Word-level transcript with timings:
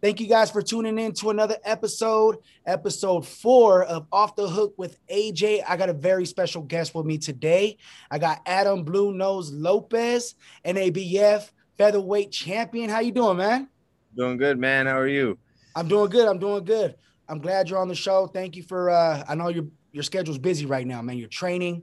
Thank 0.00 0.20
you 0.20 0.26
guys 0.26 0.50
for 0.50 0.60
tuning 0.60 0.98
in 0.98 1.12
to 1.14 1.30
another 1.30 1.56
episode, 1.64 2.36
episode 2.66 3.26
four 3.26 3.84
of 3.84 4.06
Off 4.12 4.36
the 4.36 4.46
Hook 4.46 4.74
with 4.76 4.98
AJ. 5.08 5.62
I 5.66 5.78
got 5.78 5.88
a 5.88 5.94
very 5.94 6.26
special 6.26 6.62
guest 6.62 6.94
with 6.94 7.06
me 7.06 7.16
today. 7.16 7.78
I 8.10 8.18
got 8.18 8.42
Adam 8.44 8.84
Blue 8.84 9.12
Nose 9.12 9.50
Lopez, 9.50 10.34
NABF 10.64 11.50
featherweight 11.78 12.30
champion. 12.30 12.90
How 12.90 13.00
you 13.00 13.12
doing, 13.12 13.38
man? 13.38 13.68
Doing 14.14 14.36
good, 14.36 14.58
man. 14.58 14.86
How 14.86 14.98
are 14.98 15.08
you? 15.08 15.38
I'm 15.74 15.88
doing 15.88 16.10
good. 16.10 16.28
I'm 16.28 16.38
doing 16.38 16.64
good. 16.64 16.94
I'm 17.28 17.38
glad 17.38 17.68
you're 17.70 17.78
on 17.78 17.88
the 17.88 17.94
show. 17.94 18.26
Thank 18.26 18.56
you 18.56 18.62
for 18.62 18.90
uh 18.90 19.24
I 19.26 19.34
know 19.34 19.48
your 19.48 19.64
your 19.92 20.02
schedule's 20.02 20.38
busy 20.38 20.66
right 20.66 20.86
now, 20.86 21.00
man. 21.02 21.16
You're 21.16 21.28
training. 21.28 21.82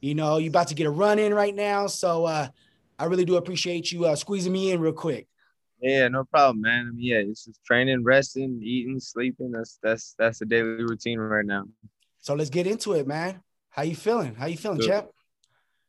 You 0.00 0.14
know, 0.14 0.36
you're 0.36 0.50
about 0.50 0.68
to 0.68 0.74
get 0.74 0.86
a 0.86 0.90
run 0.90 1.18
in 1.18 1.32
right 1.32 1.54
now. 1.54 1.86
So 1.86 2.26
uh 2.26 2.48
I 2.98 3.06
really 3.06 3.24
do 3.24 3.36
appreciate 3.36 3.90
you 3.90 4.04
uh 4.04 4.14
squeezing 4.16 4.52
me 4.52 4.72
in 4.72 4.80
real 4.80 4.92
quick. 4.92 5.26
Yeah, 5.80 6.08
no 6.08 6.24
problem, 6.24 6.62
man. 6.62 6.88
I 6.88 6.90
mean, 6.92 7.04
yeah, 7.04 7.18
it's 7.18 7.44
just 7.44 7.64
training, 7.64 8.02
resting, 8.02 8.60
eating, 8.62 8.98
sleeping. 8.98 9.50
That's 9.50 9.78
that's 9.82 10.14
that's 10.18 10.38
the 10.38 10.46
daily 10.46 10.82
routine 10.82 11.18
right 11.18 11.44
now. 11.44 11.64
So 12.18 12.34
let's 12.34 12.50
get 12.50 12.66
into 12.66 12.94
it, 12.94 13.06
man. 13.06 13.42
How 13.70 13.82
you 13.82 13.94
feeling? 13.94 14.34
How 14.34 14.46
you 14.46 14.56
feeling, 14.56 14.80
champ? 14.80 15.08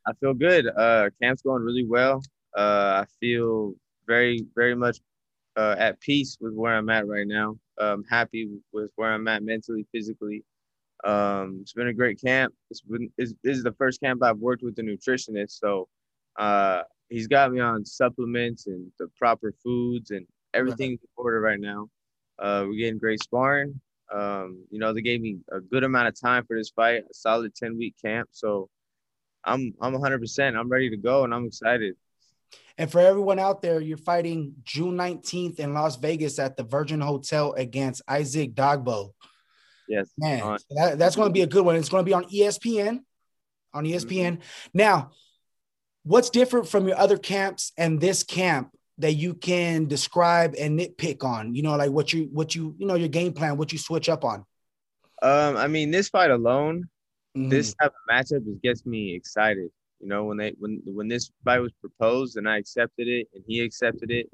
I 0.06 0.12
feel 0.20 0.34
good. 0.34 0.66
Uh 0.66 1.10
camp's 1.20 1.42
going 1.42 1.62
really 1.62 1.86
well. 1.86 2.22
Uh 2.56 3.02
I 3.02 3.06
feel 3.18 3.74
very, 4.08 4.44
very 4.56 4.74
much 4.74 4.98
uh, 5.56 5.76
at 5.78 6.00
peace 6.00 6.38
with 6.40 6.54
where 6.54 6.74
I'm 6.74 6.88
at 6.88 7.06
right 7.06 7.26
now. 7.26 7.56
I'm 7.78 8.02
happy 8.04 8.48
with 8.72 8.90
where 8.96 9.12
I'm 9.12 9.28
at 9.28 9.44
mentally, 9.44 9.86
physically. 9.92 10.44
Um, 11.04 11.58
it's 11.60 11.74
been 11.74 11.88
a 11.88 11.92
great 11.92 12.20
camp. 12.20 12.52
It's 12.70 12.80
been, 12.80 13.12
it's, 13.18 13.34
this 13.44 13.56
is 13.56 13.62
the 13.62 13.74
first 13.74 14.00
camp 14.00 14.22
I've 14.24 14.38
worked 14.38 14.64
with 14.64 14.78
a 14.78 14.82
nutritionist, 14.82 15.52
so 15.52 15.88
uh, 16.38 16.82
he's 17.08 17.26
got 17.26 17.52
me 17.52 17.60
on 17.60 17.84
supplements 17.84 18.66
and 18.66 18.90
the 18.98 19.08
proper 19.18 19.52
foods 19.62 20.10
and 20.10 20.26
everything's 20.54 21.00
in 21.00 21.08
order 21.16 21.40
right 21.40 21.60
now. 21.60 21.88
Uh, 22.38 22.64
we're 22.66 22.78
getting 22.78 22.98
great 22.98 23.22
sparring. 23.22 23.80
Um, 24.12 24.64
you 24.70 24.78
know, 24.78 24.92
they 24.92 25.02
gave 25.02 25.20
me 25.20 25.38
a 25.52 25.60
good 25.60 25.84
amount 25.84 26.08
of 26.08 26.18
time 26.18 26.44
for 26.46 26.56
this 26.56 26.70
fight, 26.70 27.04
a 27.10 27.14
solid 27.14 27.54
10 27.54 27.76
week 27.76 27.94
camp. 28.02 28.28
So 28.32 28.68
I'm 29.44 29.74
I'm 29.80 29.94
100%. 29.94 30.56
I'm 30.56 30.68
ready 30.68 30.90
to 30.90 30.96
go 30.96 31.24
and 31.24 31.34
I'm 31.34 31.46
excited. 31.46 31.94
And 32.78 32.90
for 32.90 33.00
everyone 33.00 33.38
out 33.38 33.60
there, 33.60 33.80
you're 33.80 33.96
fighting 33.96 34.54
June 34.62 34.96
19th 34.96 35.58
in 35.58 35.74
Las 35.74 35.96
Vegas 35.96 36.38
at 36.38 36.56
the 36.56 36.62
Virgin 36.62 37.00
Hotel 37.00 37.52
against 37.54 38.02
Isaac 38.08 38.54
Dogboe. 38.54 39.12
Yes. 39.88 40.10
Man, 40.16 40.58
that, 40.70 40.98
that's 40.98 41.16
going 41.16 41.28
to 41.28 41.32
be 41.32 41.42
a 41.42 41.46
good 41.46 41.64
one. 41.64 41.76
It's 41.76 41.88
going 41.88 42.04
to 42.04 42.08
be 42.08 42.14
on 42.14 42.24
ESPN. 42.24 43.00
On 43.74 43.84
ESPN. 43.84 44.34
Mm-hmm. 44.34 44.40
Now, 44.74 45.10
what's 46.08 46.30
different 46.30 46.66
from 46.66 46.88
your 46.88 46.98
other 46.98 47.18
camps 47.18 47.72
and 47.76 48.00
this 48.00 48.22
camp 48.22 48.74
that 48.96 49.12
you 49.12 49.34
can 49.34 49.86
describe 49.86 50.54
and 50.58 50.78
nitpick 50.78 51.22
on? 51.22 51.54
You 51.54 51.62
know, 51.62 51.76
like 51.76 51.90
what 51.90 52.12
you 52.12 52.28
what 52.32 52.54
you 52.54 52.74
you 52.78 52.86
know 52.86 52.94
your 52.94 53.08
game 53.08 53.32
plan, 53.32 53.56
what 53.56 53.72
you 53.72 53.78
switch 53.78 54.08
up 54.08 54.24
on. 54.24 54.44
Um, 55.20 55.56
I 55.56 55.68
mean, 55.68 55.90
this 55.90 56.08
fight 56.08 56.30
alone, 56.30 56.88
mm-hmm. 57.36 57.50
this 57.50 57.74
type 57.74 57.92
of 57.92 58.14
matchup 58.14 58.44
just 58.44 58.62
gets 58.62 58.86
me 58.86 59.14
excited. 59.14 59.70
You 60.00 60.08
know, 60.08 60.24
when 60.24 60.38
they 60.38 60.54
when 60.58 60.80
when 60.86 61.08
this 61.08 61.30
fight 61.44 61.60
was 61.60 61.72
proposed 61.80 62.36
and 62.36 62.48
I 62.48 62.56
accepted 62.56 63.06
it 63.06 63.28
and 63.34 63.44
he 63.46 63.60
accepted 63.60 64.10
it, 64.10 64.30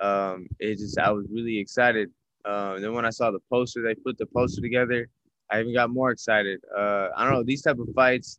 um, 0.00 0.46
it 0.60 0.78
just 0.78 0.98
I 0.98 1.10
was 1.10 1.26
really 1.30 1.58
excited. 1.58 2.10
Uh, 2.44 2.78
then 2.78 2.92
when 2.92 3.04
I 3.04 3.10
saw 3.10 3.30
the 3.30 3.40
poster, 3.50 3.82
they 3.82 3.94
put 3.94 4.18
the 4.18 4.26
poster 4.26 4.60
together. 4.60 5.08
I 5.50 5.60
even 5.60 5.74
got 5.74 5.90
more 5.90 6.10
excited. 6.10 6.60
Uh, 6.76 7.08
I 7.16 7.24
don't 7.24 7.34
know 7.34 7.42
these 7.42 7.62
type 7.62 7.78
of 7.78 7.88
fights. 7.94 8.38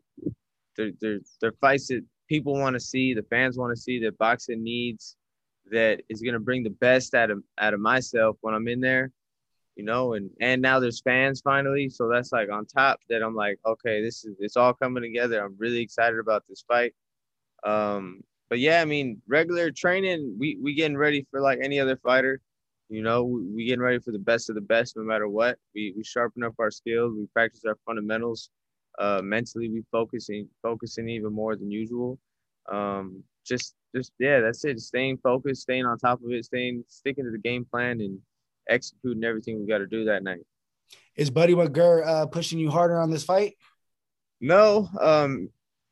They're 0.77 0.91
they're 1.01 1.19
they're 1.41 1.53
fights 1.61 1.87
that 1.87 2.03
people 2.33 2.53
want 2.53 2.75
to 2.75 2.79
see, 2.79 3.13
the 3.13 3.23
fans 3.23 3.57
want 3.57 3.75
to 3.75 3.81
see, 3.81 3.99
that 3.99 4.17
boxing 4.17 4.63
needs, 4.63 5.15
that 5.71 6.01
is 6.09 6.21
gonna 6.21 6.39
bring 6.39 6.63
the 6.63 6.69
best 6.87 7.13
out 7.13 7.31
of 7.31 7.43
out 7.57 7.73
of 7.73 7.79
myself 7.79 8.37
when 8.41 8.53
I'm 8.53 8.67
in 8.67 8.81
there 8.81 9.11
you 9.75 9.83
know, 9.83 10.13
and 10.13 10.29
and 10.39 10.61
now 10.61 10.79
there's 10.79 11.01
fans 11.01 11.41
finally, 11.41 11.89
so 11.89 12.07
that's 12.07 12.31
like 12.31 12.49
on 12.51 12.65
top 12.65 12.99
that 13.09 13.23
I'm 13.23 13.35
like, 13.35 13.59
okay, 13.65 14.03
this 14.03 14.23
is 14.23 14.35
it's 14.39 14.57
all 14.57 14.73
coming 14.73 15.03
together. 15.03 15.43
I'm 15.43 15.55
really 15.57 15.79
excited 15.81 16.19
about 16.19 16.43
this 16.47 16.63
fight. 16.67 16.93
Um, 17.63 18.21
but 18.49 18.59
yeah, 18.59 18.81
I 18.81 18.85
mean, 18.85 19.21
regular 19.27 19.71
training, 19.71 20.35
we 20.39 20.57
we 20.61 20.75
getting 20.75 20.97
ready 20.97 21.25
for 21.31 21.41
like 21.41 21.59
any 21.61 21.79
other 21.79 21.97
fighter. 21.97 22.39
You 22.89 23.01
know, 23.01 23.23
we, 23.23 23.41
we 23.47 23.65
getting 23.65 23.81
ready 23.81 23.99
for 23.99 24.11
the 24.11 24.19
best 24.19 24.49
of 24.49 24.55
the 24.55 24.61
best, 24.61 24.95
no 24.95 25.03
matter 25.03 25.27
what. 25.27 25.57
We 25.73 25.93
we 25.97 26.03
sharpen 26.03 26.43
up 26.43 26.53
our 26.59 26.71
skills, 26.71 27.13
we 27.17 27.25
practice 27.33 27.63
our 27.65 27.77
fundamentals. 27.85 28.49
Uh, 28.99 29.21
mentally, 29.23 29.69
we 29.69 29.83
focusing 29.91 30.47
focusing 30.61 31.09
even 31.09 31.33
more 31.33 31.55
than 31.55 31.71
usual. 31.71 32.19
Um, 32.71 33.23
just 33.45 33.75
just 33.95 34.11
yeah, 34.19 34.39
that's 34.39 34.63
it. 34.65 34.79
Staying 34.79 35.17
focused, 35.17 35.63
staying 35.63 35.85
on 35.85 35.97
top 35.97 36.19
of 36.23 36.31
it, 36.31 36.45
staying 36.45 36.83
sticking 36.87 37.25
to 37.25 37.31
the 37.31 37.37
game 37.37 37.65
plan, 37.65 38.01
and 38.01 38.19
executing 38.69 39.23
everything 39.23 39.59
we 39.59 39.67
got 39.67 39.79
to 39.79 39.87
do 39.87 40.05
that 40.05 40.23
night. 40.23 40.41
Is 41.15 41.29
Buddy 41.29 41.53
McGirt 41.53 42.05
uh, 42.05 42.25
pushing 42.27 42.59
you 42.59 42.69
harder 42.69 42.99
on 42.99 43.11
this 43.11 43.23
fight? 43.23 43.55
No, 44.41 44.89
um, 44.99 45.49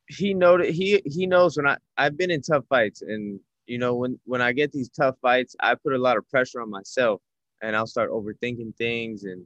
he 0.08 0.34
noted 0.34 0.74
he 0.74 1.02
he 1.06 1.26
knows 1.26 1.58
when 1.58 1.68
I 1.68 1.78
I've 1.98 2.18
been 2.18 2.32
in 2.32 2.42
tough 2.42 2.66
fights, 2.70 3.02
and 3.02 3.40
you 3.66 3.78
know 3.78 3.96
when 3.96 4.20
when 4.26 4.42
I 4.42 4.52
get 4.52 4.72
these 4.72 4.90
tough 4.90 5.16
fights, 5.22 5.56
I 5.60 5.76
put 5.76 5.94
a 5.94 5.98
lot 5.98 6.18
of 6.18 6.30
pressure 6.30 6.62
on 6.62 6.70
myself, 6.70 7.22
and 7.62 7.76
I'll 7.76 7.88
start 7.88 8.12
overthinking 8.12 8.76
things, 8.78 9.24
and 9.24 9.46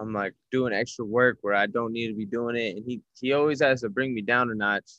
I'm 0.00 0.12
like 0.12 0.34
doing 0.50 0.72
extra 0.72 1.04
work 1.04 1.38
where 1.42 1.54
I 1.54 1.66
don't 1.66 1.92
need 1.92 2.08
to 2.08 2.14
be 2.14 2.26
doing 2.26 2.56
it, 2.56 2.76
and 2.76 2.84
he 2.84 3.02
he 3.20 3.32
always 3.34 3.60
has 3.60 3.82
to 3.82 3.90
bring 3.90 4.14
me 4.14 4.22
down 4.22 4.50
a 4.50 4.54
notch, 4.54 4.90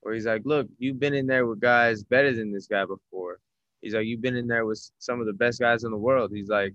where 0.00 0.14
he's 0.14 0.26
like, 0.26 0.42
look, 0.44 0.66
you've 0.78 0.98
been 0.98 1.14
in 1.14 1.26
there 1.26 1.46
with 1.46 1.60
guys 1.60 2.02
better 2.02 2.34
than 2.34 2.52
this 2.52 2.66
guy 2.66 2.84
before. 2.86 3.38
He's 3.82 3.94
like, 3.94 4.06
you've 4.06 4.22
been 4.22 4.36
in 4.36 4.46
there 4.46 4.66
with 4.66 4.90
some 4.98 5.20
of 5.20 5.26
the 5.26 5.32
best 5.32 5.60
guys 5.60 5.84
in 5.84 5.90
the 5.90 5.96
world. 5.96 6.30
He's 6.34 6.48
like, 6.48 6.74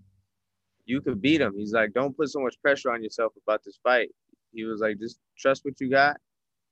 you 0.86 1.02
could 1.02 1.22
beat 1.22 1.42
him. 1.42 1.54
He's 1.58 1.74
like, 1.74 1.94
don't 1.94 2.16
put 2.16 2.30
so 2.30 2.40
much 2.40 2.56
pressure 2.62 2.92
on 2.92 3.04
yourself 3.04 3.34
about 3.46 3.64
this 3.64 3.80
fight. 3.84 4.10
He 4.54 4.64
was 4.64 4.82
like, 4.82 5.00
just 5.00 5.20
trust 5.38 5.66
what 5.66 5.80
you 5.80 5.90
got 5.90 6.18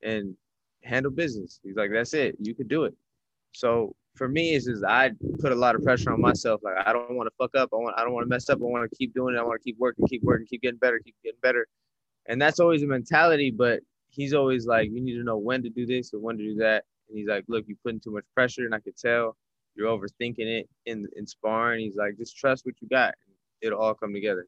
and 0.04 0.36
handle 0.84 1.12
business. 1.12 1.60
He's 1.64 1.76
like, 1.76 1.92
that's 1.92 2.14
it. 2.14 2.36
You 2.40 2.56
could 2.56 2.68
do 2.68 2.84
it. 2.86 2.96
So 3.52 3.96
for 4.16 4.28
me, 4.28 4.56
it's 4.56 4.66
just 4.66 4.84
I 4.84 5.12
put 5.40 5.52
a 5.52 5.56
lot 5.56 5.76
of 5.76 5.84
pressure 5.84 6.12
on 6.12 6.22
myself. 6.22 6.62
Like 6.64 6.76
I 6.86 6.94
don't 6.94 7.16
want 7.16 7.28
to 7.28 7.36
fuck 7.38 7.56
up. 7.56 7.70
I 7.74 7.78
want 7.78 7.96
I 7.98 8.04
don't 8.04 8.14
want 8.14 8.26
to 8.26 8.30
mess 8.30 8.50
up. 8.50 8.60
I 8.62 8.66
want 8.66 8.90
to 8.90 8.96
keep 8.96 9.14
doing 9.14 9.36
it. 9.36 9.40
I 9.40 9.44
want 9.44 9.62
to 9.62 9.64
keep 9.64 9.78
working, 9.80 10.08
keep 10.08 10.24
working, 10.24 10.48
keep 10.48 10.62
getting 10.62 10.80
better, 10.80 11.00
keep 11.00 11.16
getting 11.24 11.40
better. 11.42 11.68
And 12.26 12.42
that's 12.42 12.60
always 12.60 12.84
a 12.84 12.88
mentality. 12.88 13.52
But 13.52 13.82
he's 14.10 14.34
always 14.34 14.66
like, 14.66 14.90
you 14.92 15.02
need 15.02 15.16
to 15.16 15.24
know 15.24 15.38
when 15.38 15.64
to 15.64 15.70
do 15.70 15.86
this 15.86 16.14
and 16.14 16.22
when 16.22 16.38
to 16.38 16.44
do 16.44 16.56
that. 16.56 16.86
And 17.10 17.18
he's 17.18 17.28
like, 17.28 17.46
look, 17.48 17.66
you're 17.68 17.78
putting 17.84 18.00
too 18.00 18.12
much 18.12 18.26
pressure, 18.34 18.66
and 18.66 18.74
I 18.74 18.80
could 18.80 18.98
tell 18.98 19.36
you're 19.76 19.90
overthinking 19.90 20.40
it 20.40 20.70
in 20.86 21.08
in 21.16 21.26
sparring. 21.26 21.82
He's 21.82 21.96
like, 21.96 22.18
just 22.18 22.38
trust 22.38 22.66
what 22.66 22.76
you 22.82 22.88
got 22.88 23.16
it'll 23.64 23.80
all 23.80 23.96
come 23.96 24.14
together. 24.14 24.46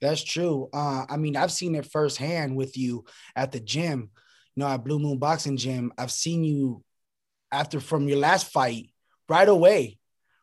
That's 0.00 0.24
true. 0.24 0.68
Uh, 0.72 1.04
I 1.08 1.16
mean, 1.16 1.36
I've 1.36 1.52
seen 1.52 1.74
it 1.74 1.86
firsthand 1.86 2.56
with 2.56 2.76
you 2.76 3.04
at 3.36 3.52
the 3.52 3.60
gym, 3.60 4.10
you 4.56 4.62
know, 4.62 4.68
at 4.68 4.84
Blue 4.84 4.98
Moon 4.98 5.18
Boxing 5.18 5.56
Gym. 5.56 5.92
I've 5.96 6.10
seen 6.10 6.42
you 6.42 6.82
after 7.52 7.80
from 7.80 8.08
your 8.08 8.18
last 8.18 8.50
fight 8.50 8.90
right 9.28 9.48
away, 9.48 9.98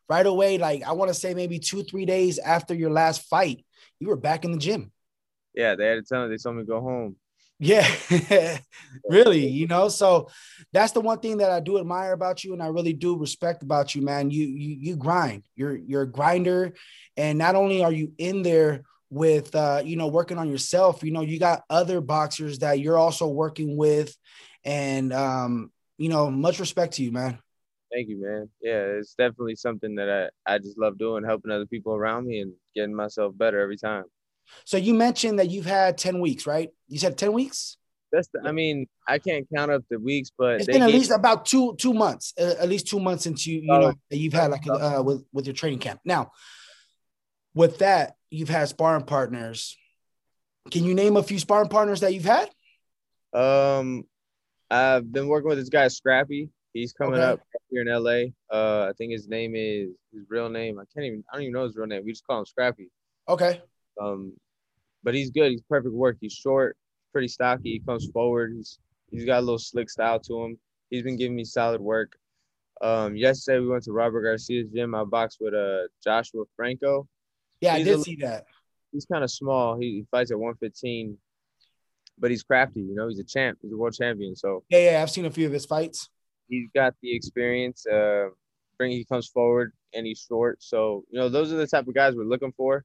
right 0.08 0.26
away. 0.26 0.58
Like 0.58 0.82
I 0.82 0.92
want 0.92 1.08
to 1.08 1.14
say 1.14 1.34
maybe 1.34 1.58
two, 1.58 1.82
three 1.82 2.06
days 2.06 2.38
after 2.38 2.74
your 2.74 2.90
last 2.90 3.22
fight, 3.22 3.64
you 3.98 4.08
were 4.08 4.16
back 4.16 4.44
in 4.44 4.52
the 4.52 4.58
gym. 4.58 4.92
Yeah, 5.54 5.74
they 5.74 5.86
had 5.86 5.94
to 5.94 6.02
tell 6.02 6.22
me 6.22 6.28
they 6.28 6.36
told 6.36 6.56
me 6.56 6.62
to 6.62 6.66
go 6.66 6.80
home. 6.80 7.16
Yeah, 7.58 7.88
really, 9.08 9.46
you 9.46 9.66
know. 9.68 9.88
So 9.88 10.28
that's 10.72 10.92
the 10.92 11.00
one 11.00 11.20
thing 11.20 11.38
that 11.38 11.50
I 11.50 11.60
do 11.60 11.78
admire 11.78 12.12
about 12.12 12.44
you, 12.44 12.52
and 12.52 12.62
I 12.62 12.66
really 12.66 12.92
do 12.92 13.16
respect 13.16 13.62
about 13.62 13.94
you, 13.94 14.02
man. 14.02 14.30
You 14.30 14.44
you 14.46 14.76
you 14.78 14.96
grind. 14.96 15.44
You're 15.54 15.76
you're 15.76 16.02
a 16.02 16.10
grinder, 16.10 16.74
and 17.16 17.38
not 17.38 17.54
only 17.54 17.82
are 17.82 17.92
you 17.92 18.12
in 18.18 18.42
there 18.42 18.82
with 19.08 19.54
uh, 19.54 19.82
you 19.84 19.96
know 19.96 20.08
working 20.08 20.38
on 20.38 20.50
yourself, 20.50 21.02
you 21.02 21.12
know 21.12 21.22
you 21.22 21.38
got 21.38 21.62
other 21.70 22.00
boxers 22.02 22.58
that 22.58 22.80
you're 22.80 22.98
also 22.98 23.26
working 23.26 23.76
with, 23.76 24.14
and 24.62 25.12
um, 25.14 25.72
you 25.98 26.08
know 26.08 26.30
much 26.30 26.60
respect 26.60 26.94
to 26.94 27.02
you, 27.02 27.12
man. 27.12 27.38
Thank 27.92 28.08
you, 28.08 28.20
man. 28.20 28.48
Yeah, 28.60 28.80
it's 28.98 29.14
definitely 29.14 29.56
something 29.56 29.94
that 29.96 30.30
I 30.46 30.54
I 30.54 30.58
just 30.58 30.78
love 30.78 30.98
doing, 30.98 31.24
helping 31.24 31.50
other 31.50 31.66
people 31.66 31.94
around 31.94 32.26
me 32.26 32.40
and 32.40 32.52
getting 32.74 32.94
myself 32.94 33.36
better 33.36 33.60
every 33.60 33.76
time. 33.76 34.04
So 34.64 34.76
you 34.76 34.94
mentioned 34.94 35.38
that 35.38 35.50
you've 35.50 35.66
had 35.66 35.98
10 35.98 36.20
weeks, 36.20 36.46
right? 36.46 36.70
You 36.88 36.98
said 36.98 37.18
10 37.18 37.32
weeks? 37.32 37.76
That's 38.12 38.28
the, 38.28 38.40
I 38.44 38.52
mean, 38.52 38.86
I 39.06 39.18
can't 39.18 39.46
count 39.54 39.70
up 39.70 39.82
the 39.90 39.98
weeks, 39.98 40.30
but 40.36 40.56
it's 40.56 40.66
been 40.66 40.82
at 40.82 40.90
least 40.90 41.10
about 41.10 41.44
two 41.44 41.74
two 41.76 41.92
months, 41.92 42.32
uh, 42.40 42.54
at 42.60 42.68
least 42.68 42.86
two 42.86 43.00
months 43.00 43.24
since 43.24 43.46
you 43.46 43.60
you 43.60 43.72
oh, 43.72 43.80
know 43.80 43.94
you've 44.10 44.32
had 44.32 44.50
like 44.50 44.66
uh, 44.68 45.02
with 45.04 45.24
with 45.32 45.46
your 45.46 45.54
training 45.54 45.80
camp. 45.80 46.00
Now, 46.04 46.30
with 47.52 47.78
that, 47.78 48.14
you've 48.30 48.48
had 48.48 48.68
sparring 48.68 49.04
partners. 49.04 49.76
Can 50.70 50.84
you 50.84 50.94
name 50.94 51.16
a 51.16 51.22
few 51.22 51.38
sparring 51.38 51.68
partners 51.68 52.00
that 52.00 52.14
you've 52.14 52.24
had? 52.24 52.48
Um, 53.32 54.04
I've 54.70 55.12
been 55.12 55.28
working 55.28 55.48
with 55.48 55.58
this 55.58 55.68
guy 55.68 55.88
Scrappy. 55.88 56.50
He's 56.72 56.92
coming 56.92 57.14
okay. 57.14 57.32
up 57.32 57.40
here 57.70 57.82
in 57.82 57.88
LA. 57.88 58.32
Uh, 58.54 58.88
I 58.88 58.92
think 58.98 59.12
his 59.12 59.28
name 59.28 59.54
is 59.56 59.90
his 60.12 60.24
real 60.28 60.48
name. 60.48 60.78
I 60.78 60.84
can't 60.92 61.06
even. 61.06 61.24
I 61.30 61.36
don't 61.36 61.42
even 61.44 61.54
know 61.54 61.64
his 61.64 61.76
real 61.76 61.86
name. 61.86 62.02
We 62.04 62.12
just 62.12 62.26
call 62.26 62.40
him 62.40 62.46
Scrappy. 62.46 62.90
Okay. 63.28 63.62
Um, 64.00 64.32
but 65.02 65.14
he's 65.14 65.30
good. 65.30 65.52
He's 65.52 65.62
perfect 65.68 65.94
work. 65.94 66.18
He's 66.20 66.34
short, 66.34 66.76
pretty 67.12 67.28
stocky. 67.28 67.72
He 67.72 67.80
comes 67.80 68.10
forward. 68.10 68.52
He's 68.54 68.78
he's 69.10 69.24
got 69.24 69.38
a 69.38 69.40
little 69.40 69.58
slick 69.58 69.88
style 69.88 70.20
to 70.20 70.42
him. 70.42 70.58
He's 70.90 71.02
been 71.02 71.16
giving 71.16 71.36
me 71.36 71.44
solid 71.44 71.80
work. 71.80 72.12
Um, 72.82 73.16
yesterday 73.16 73.60
we 73.60 73.68
went 73.68 73.84
to 73.84 73.92
Robert 73.92 74.22
Garcia's 74.22 74.68
gym. 74.70 74.94
I 74.94 75.04
boxed 75.04 75.38
with 75.40 75.54
uh 75.54 75.88
Joshua 76.04 76.44
Franco. 76.56 77.08
Yeah, 77.60 77.74
I 77.74 77.82
did 77.82 77.98
a, 77.98 78.02
see 78.02 78.16
that. 78.16 78.44
He's 78.92 79.06
kind 79.06 79.24
of 79.24 79.30
small. 79.30 79.78
He, 79.78 79.86
he 79.86 80.06
fights 80.10 80.30
at 80.30 80.38
115, 80.38 81.16
but 82.18 82.30
he's 82.30 82.42
crafty. 82.42 82.80
You 82.80 82.94
know, 82.94 83.08
he's 83.08 83.18
a 83.18 83.24
champ. 83.24 83.58
He's 83.62 83.72
a 83.72 83.76
world 83.76 83.94
champion. 83.94 84.36
So 84.36 84.64
yeah, 84.68 84.90
yeah, 84.90 85.02
I've 85.02 85.10
seen 85.10 85.26
a 85.26 85.30
few 85.30 85.46
of 85.46 85.52
his 85.52 85.66
fights. 85.66 86.08
He's 86.48 86.68
got 86.74 86.94
the 87.02 87.14
experience. 87.14 87.86
Uh, 87.86 88.28
bring 88.78 88.92
he 88.92 89.04
comes 89.04 89.26
forward 89.28 89.72
and 89.94 90.06
he's 90.06 90.24
short. 90.28 90.62
So 90.62 91.04
you 91.10 91.18
know, 91.18 91.28
those 91.28 91.52
are 91.52 91.56
the 91.56 91.66
type 91.66 91.86
of 91.86 91.94
guys 91.94 92.14
we're 92.14 92.24
looking 92.24 92.52
for. 92.56 92.84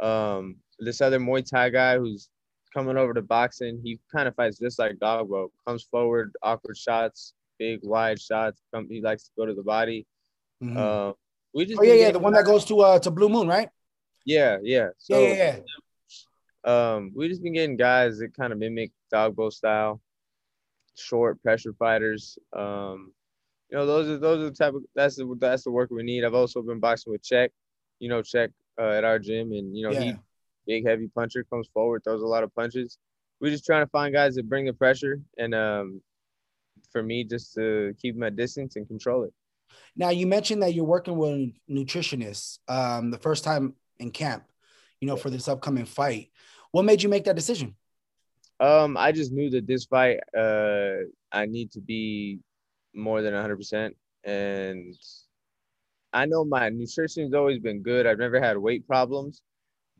Um, 0.00 0.56
this 0.78 1.00
other 1.00 1.20
Muay 1.20 1.48
Thai 1.48 1.70
guy 1.70 1.98
who's 1.98 2.28
coming 2.72 2.96
over 2.96 3.14
to 3.14 3.22
boxing, 3.22 3.80
he 3.82 4.00
kind 4.14 4.28
of 4.28 4.34
fights 4.34 4.58
just 4.58 4.78
like 4.78 4.96
Dogboe. 4.96 5.48
Comes 5.66 5.84
forward, 5.84 6.32
awkward 6.42 6.76
shots, 6.76 7.34
big 7.58 7.80
wide 7.82 8.20
shots. 8.20 8.60
Come, 8.72 8.88
he 8.88 9.00
likes 9.00 9.24
to 9.24 9.30
go 9.36 9.46
to 9.46 9.54
the 9.54 9.62
body. 9.62 10.06
Mm-hmm. 10.62 10.76
Uh, 10.76 11.12
we 11.54 11.66
just 11.66 11.78
oh 11.78 11.82
yeah, 11.82 11.94
yeah, 11.94 12.10
the 12.10 12.18
one 12.18 12.32
that 12.32 12.44
goes 12.44 12.64
to 12.66 12.80
uh 12.80 12.98
to 13.00 13.10
Blue 13.10 13.28
Moon, 13.28 13.46
right? 13.46 13.68
Yeah, 14.24 14.58
yeah. 14.62 14.88
So, 14.98 15.20
yeah, 15.20 15.28
yeah, 15.28 15.56
yeah. 15.56 15.60
Um, 16.64 17.12
we 17.14 17.28
just 17.28 17.42
been 17.42 17.52
getting 17.52 17.76
guys 17.76 18.18
that 18.18 18.36
kind 18.36 18.52
of 18.52 18.58
mimic 18.58 18.92
Dogboe 19.12 19.52
style, 19.52 20.00
short 20.96 21.42
pressure 21.42 21.72
fighters. 21.78 22.38
Um, 22.52 23.12
you 23.70 23.78
know, 23.78 23.86
those 23.86 24.08
are 24.08 24.18
those 24.18 24.40
are 24.40 24.50
the 24.50 24.56
type 24.56 24.74
of 24.74 24.82
that's 24.94 25.16
the 25.16 25.36
that's 25.40 25.64
the 25.64 25.70
work 25.70 25.90
we 25.90 26.02
need. 26.02 26.24
I've 26.24 26.34
also 26.34 26.62
been 26.62 26.78
boxing 26.80 27.12
with 27.12 27.22
Check, 27.22 27.50
you 27.98 28.08
know, 28.08 28.22
Check 28.22 28.50
uh, 28.80 28.90
at 28.90 29.04
our 29.04 29.18
gym, 29.18 29.52
and 29.52 29.76
you 29.76 29.84
know 29.84 29.92
yeah. 29.92 30.00
he 30.00 30.14
big 30.66 30.86
heavy 30.86 31.08
puncher 31.08 31.44
comes 31.44 31.68
forward, 31.72 32.04
throws 32.04 32.22
a 32.22 32.26
lot 32.26 32.44
of 32.44 32.54
punches. 32.54 32.98
We're 33.40 33.50
just 33.50 33.66
trying 33.66 33.84
to 33.84 33.90
find 33.90 34.14
guys 34.14 34.36
that 34.36 34.48
bring 34.48 34.66
the 34.66 34.72
pressure, 34.72 35.20
and 35.38 35.54
um, 35.54 36.00
for 36.92 37.02
me, 37.02 37.24
just 37.24 37.54
to 37.54 37.94
keep 38.00 38.16
my 38.16 38.30
distance 38.30 38.76
and 38.76 38.86
control 38.86 39.24
it. 39.24 39.32
Now, 39.96 40.10
you 40.10 40.26
mentioned 40.26 40.62
that 40.62 40.74
you're 40.74 40.84
working 40.84 41.16
with 41.16 41.52
nutritionists 41.68 42.58
um, 42.68 43.10
the 43.10 43.18
first 43.18 43.44
time 43.44 43.74
in 43.98 44.10
camp, 44.10 44.44
you 45.00 45.08
know, 45.08 45.16
for 45.16 45.30
this 45.30 45.48
upcoming 45.48 45.86
fight. 45.86 46.30
What 46.72 46.84
made 46.84 47.02
you 47.02 47.08
make 47.08 47.24
that 47.24 47.36
decision? 47.36 47.76
Um, 48.60 48.96
I 48.96 49.12
just 49.12 49.32
knew 49.32 49.50
that 49.50 49.66
this 49.66 49.84
fight, 49.84 50.20
uh, 50.36 51.04
I 51.30 51.46
need 51.46 51.70
to 51.72 51.80
be 51.80 52.40
more 52.94 53.22
than 53.22 53.34
100%. 53.34 53.94
And 54.24 54.94
I 56.12 56.26
know 56.26 56.44
my 56.44 56.68
nutrition's 56.68 57.34
always 57.34 57.58
been 57.58 57.82
good. 57.82 58.06
I've 58.06 58.18
never 58.18 58.40
had 58.40 58.58
weight 58.58 58.86
problems, 58.86 59.42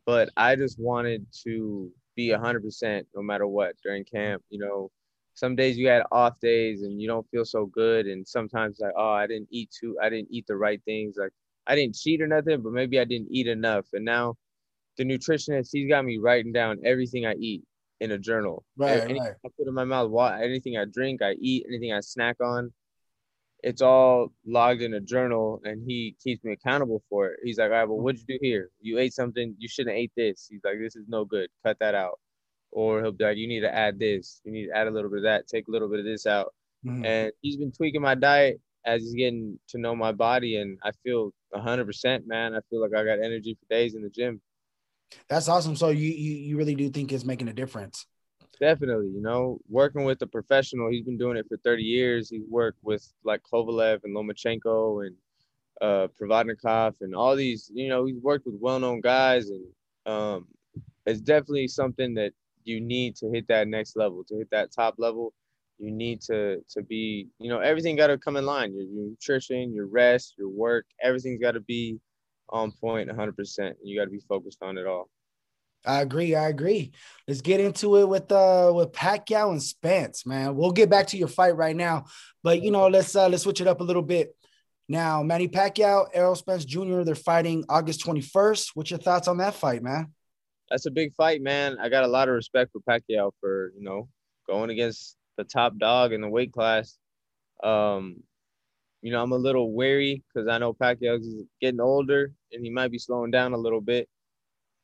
but 0.05 0.29
I 0.37 0.55
just 0.55 0.79
wanted 0.79 1.25
to 1.43 1.91
be 2.15 2.29
100% 2.29 3.05
no 3.15 3.21
matter 3.21 3.47
what 3.47 3.75
during 3.83 4.05
camp. 4.05 4.43
You 4.49 4.59
know, 4.59 4.91
some 5.33 5.55
days 5.55 5.77
you 5.77 5.87
had 5.87 6.03
off 6.11 6.39
days 6.39 6.83
and 6.83 7.01
you 7.01 7.07
don't 7.07 7.27
feel 7.29 7.45
so 7.45 7.65
good 7.65 8.05
and 8.05 8.27
sometimes 8.27 8.79
like 8.79 8.93
oh 8.97 9.09
i 9.09 9.25
didn't 9.27 9.47
eat 9.51 9.69
too 9.71 9.97
i 10.01 10.09
didn't 10.09 10.27
eat 10.31 10.45
the 10.47 10.55
right 10.55 10.81
things 10.85 11.15
like 11.17 11.31
i 11.67 11.75
didn't 11.75 11.95
cheat 11.95 12.21
or 12.21 12.27
nothing 12.27 12.61
but 12.61 12.71
maybe 12.71 12.99
i 12.99 13.03
didn't 13.03 13.27
eat 13.31 13.47
enough 13.47 13.85
and 13.93 14.05
now 14.05 14.35
the 14.97 15.03
nutritionist 15.03 15.69
he's 15.71 15.89
got 15.89 16.05
me 16.05 16.17
writing 16.17 16.51
down 16.51 16.79
everything 16.85 17.25
i 17.25 17.33
eat 17.35 17.63
in 17.99 18.11
a 18.11 18.17
journal 18.17 18.63
right, 18.77 19.01
anything 19.01 19.21
right. 19.21 19.33
i 19.45 19.49
put 19.57 19.67
in 19.67 19.73
my 19.73 19.83
mouth 19.83 20.11
anything 20.41 20.77
i 20.77 20.85
drink 20.85 21.21
i 21.21 21.33
eat 21.39 21.65
anything 21.67 21.93
i 21.93 21.99
snack 21.99 22.35
on 22.41 22.71
it's 23.63 23.81
all 23.81 24.27
logged 24.45 24.81
in 24.81 24.95
a 24.95 24.99
journal 24.99 25.61
and 25.63 25.81
he 25.87 26.15
keeps 26.21 26.43
me 26.43 26.51
accountable 26.51 27.01
for 27.09 27.27
it 27.27 27.39
he's 27.43 27.57
like 27.57 27.71
all 27.71 27.77
right 27.77 27.87
well 27.87 27.99
what'd 27.99 28.19
you 28.19 28.37
do 28.37 28.39
here 28.41 28.69
you 28.81 28.97
ate 28.97 29.13
something 29.13 29.55
you 29.57 29.67
shouldn't 29.69 29.95
have 29.95 30.01
ate 30.01 30.11
this 30.17 30.47
he's 30.49 30.61
like 30.63 30.77
this 30.79 30.95
is 30.95 31.05
no 31.07 31.23
good 31.23 31.49
cut 31.63 31.77
that 31.79 31.95
out 31.95 32.19
or 32.73 33.01
he'll 33.01 33.11
be 33.11 33.23
like, 33.23 33.37
you 33.37 33.47
need 33.47 33.61
to 33.61 33.73
add 33.73 33.99
this, 33.99 34.41
you 34.43 34.51
need 34.51 34.67
to 34.67 34.75
add 34.75 34.87
a 34.87 34.91
little 34.91 35.09
bit 35.09 35.19
of 35.19 35.23
that, 35.23 35.47
take 35.47 35.67
a 35.67 35.71
little 35.71 35.89
bit 35.89 35.99
of 35.99 36.05
this 36.05 36.25
out. 36.25 36.53
Mm-hmm. 36.85 37.05
And 37.05 37.31
he's 37.41 37.57
been 37.57 37.71
tweaking 37.71 38.01
my 38.01 38.15
diet 38.15 38.59
as 38.85 39.03
he's 39.03 39.13
getting 39.13 39.59
to 39.69 39.77
know 39.77 39.95
my 39.95 40.11
body, 40.11 40.57
and 40.57 40.77
I 40.83 40.91
feel 41.03 41.31
100%, 41.55 42.27
man. 42.27 42.53
I 42.53 42.59
feel 42.69 42.81
like 42.81 42.95
I 42.95 43.05
got 43.05 43.23
energy 43.23 43.53
for 43.53 43.73
days 43.73 43.95
in 43.95 44.01
the 44.01 44.09
gym. 44.09 44.41
That's 45.29 45.49
awesome. 45.49 45.75
So 45.75 45.89
you 45.89 46.09
you, 46.09 46.35
you 46.35 46.57
really 46.57 46.75
do 46.75 46.89
think 46.89 47.11
it's 47.11 47.25
making 47.25 47.47
a 47.47 47.53
difference? 47.53 48.05
Definitely. 48.59 49.07
You 49.07 49.21
know, 49.21 49.59
working 49.67 50.03
with 50.03 50.21
a 50.21 50.27
professional, 50.27 50.89
he's 50.89 51.03
been 51.03 51.17
doing 51.17 51.37
it 51.37 51.47
for 51.47 51.57
30 51.57 51.83
years. 51.83 52.29
He's 52.29 52.47
worked 52.49 52.79
with 52.83 53.05
like 53.23 53.41
Kovalev 53.51 54.01
and 54.03 54.15
Lomachenko 54.15 55.07
and 55.07 55.15
uh 55.81 56.07
Provodnikov 56.19 56.93
and 57.01 57.15
all 57.15 57.35
these, 57.35 57.71
you 57.73 57.89
know, 57.89 58.05
he's 58.05 58.21
worked 58.21 58.45
with 58.45 58.55
well-known 58.59 59.01
guys 59.01 59.49
and 59.49 59.65
um 60.05 60.47
it's 61.05 61.19
definitely 61.19 61.67
something 61.67 62.13
that 62.13 62.31
you 62.63 62.79
need 62.79 63.15
to 63.17 63.29
hit 63.29 63.47
that 63.47 63.67
next 63.67 63.97
level, 63.97 64.23
to 64.25 64.37
hit 64.37 64.49
that 64.51 64.71
top 64.71 64.95
level. 64.97 65.33
You 65.79 65.91
need 65.91 66.21
to 66.21 66.63
to 66.69 66.83
be, 66.83 67.27
you 67.39 67.49
know, 67.49 67.59
everything 67.59 67.95
got 67.95 68.07
to 68.07 68.17
come 68.17 68.37
in 68.37 68.45
line. 68.45 68.73
Your, 68.73 68.83
your 68.83 69.09
nutrition, 69.09 69.73
your 69.73 69.87
rest, 69.87 70.35
your 70.37 70.49
work, 70.49 70.85
everything's 71.01 71.41
got 71.41 71.53
to 71.53 71.59
be 71.59 71.99
on 72.53 72.71
point 72.71 73.09
100%. 73.09 73.73
You 73.83 73.99
got 73.99 74.05
to 74.05 74.09
be 74.09 74.21
focused 74.29 74.59
on 74.61 74.77
it 74.77 74.87
all. 74.87 75.09
I 75.85 75.99
agree. 75.99 76.33
I 76.33 76.47
agree. 76.47 76.93
Let's 77.27 77.41
get 77.41 77.59
into 77.59 77.97
it 77.97 78.07
with 78.07 78.31
uh 78.31 78.71
with 78.73 78.93
Pacquiao 78.93 79.51
and 79.51 79.61
Spence, 79.61 80.25
man. 80.25 80.55
We'll 80.55 80.71
get 80.71 80.89
back 80.89 81.07
to 81.07 81.17
your 81.17 81.27
fight 81.27 81.57
right 81.57 81.75
now, 81.75 82.05
but 82.41 82.61
you 82.61 82.71
know, 82.71 82.87
let's 82.87 83.13
uh 83.17 83.27
let's 83.27 83.43
switch 83.43 83.59
it 83.59 83.67
up 83.67 83.81
a 83.81 83.83
little 83.83 84.01
bit. 84.01 84.33
Now, 84.87 85.23
Manny 85.23 85.49
Pacquiao, 85.49 86.07
Errol 86.13 86.35
Spence 86.35 86.63
Jr. 86.63 87.01
They're 87.01 87.15
fighting 87.15 87.65
August 87.67 88.05
21st. 88.05 88.71
What's 88.75 88.91
your 88.91 88.99
thoughts 88.99 89.27
on 89.27 89.37
that 89.39 89.55
fight, 89.55 89.83
man? 89.83 90.13
that's 90.73 90.87
a 90.87 90.91
big 90.91 91.13
fight, 91.13 91.39
man. 91.39 91.77
I 91.79 91.87
got 91.87 92.03
a 92.03 92.07
lot 92.07 92.27
of 92.27 92.33
respect 92.33 92.71
for 92.71 92.79
Pacquiao 92.79 93.31
for 93.39 93.71
you 93.77 93.83
know 93.83 94.09
going 94.47 94.71
against 94.71 95.15
the 95.37 95.43
top 95.43 95.77
dog 95.77 96.13
in 96.13 96.21
the 96.21 96.27
weight 96.27 96.51
class. 96.51 96.97
Um, 97.63 98.23
you 99.03 99.11
know, 99.11 99.21
I'm 99.21 99.33
a 99.33 99.37
little 99.37 99.73
wary 99.73 100.23
because 100.33 100.47
I 100.47 100.57
know 100.57 100.73
Pacquiao's 100.73 101.27
is 101.27 101.43
getting 101.59 101.81
older 101.81 102.31
and 102.53 102.63
he 102.63 102.71
might 102.71 102.89
be 102.89 102.97
slowing 102.97 103.31
down 103.31 103.51
a 103.51 103.57
little 103.57 103.81
bit. 103.81 104.07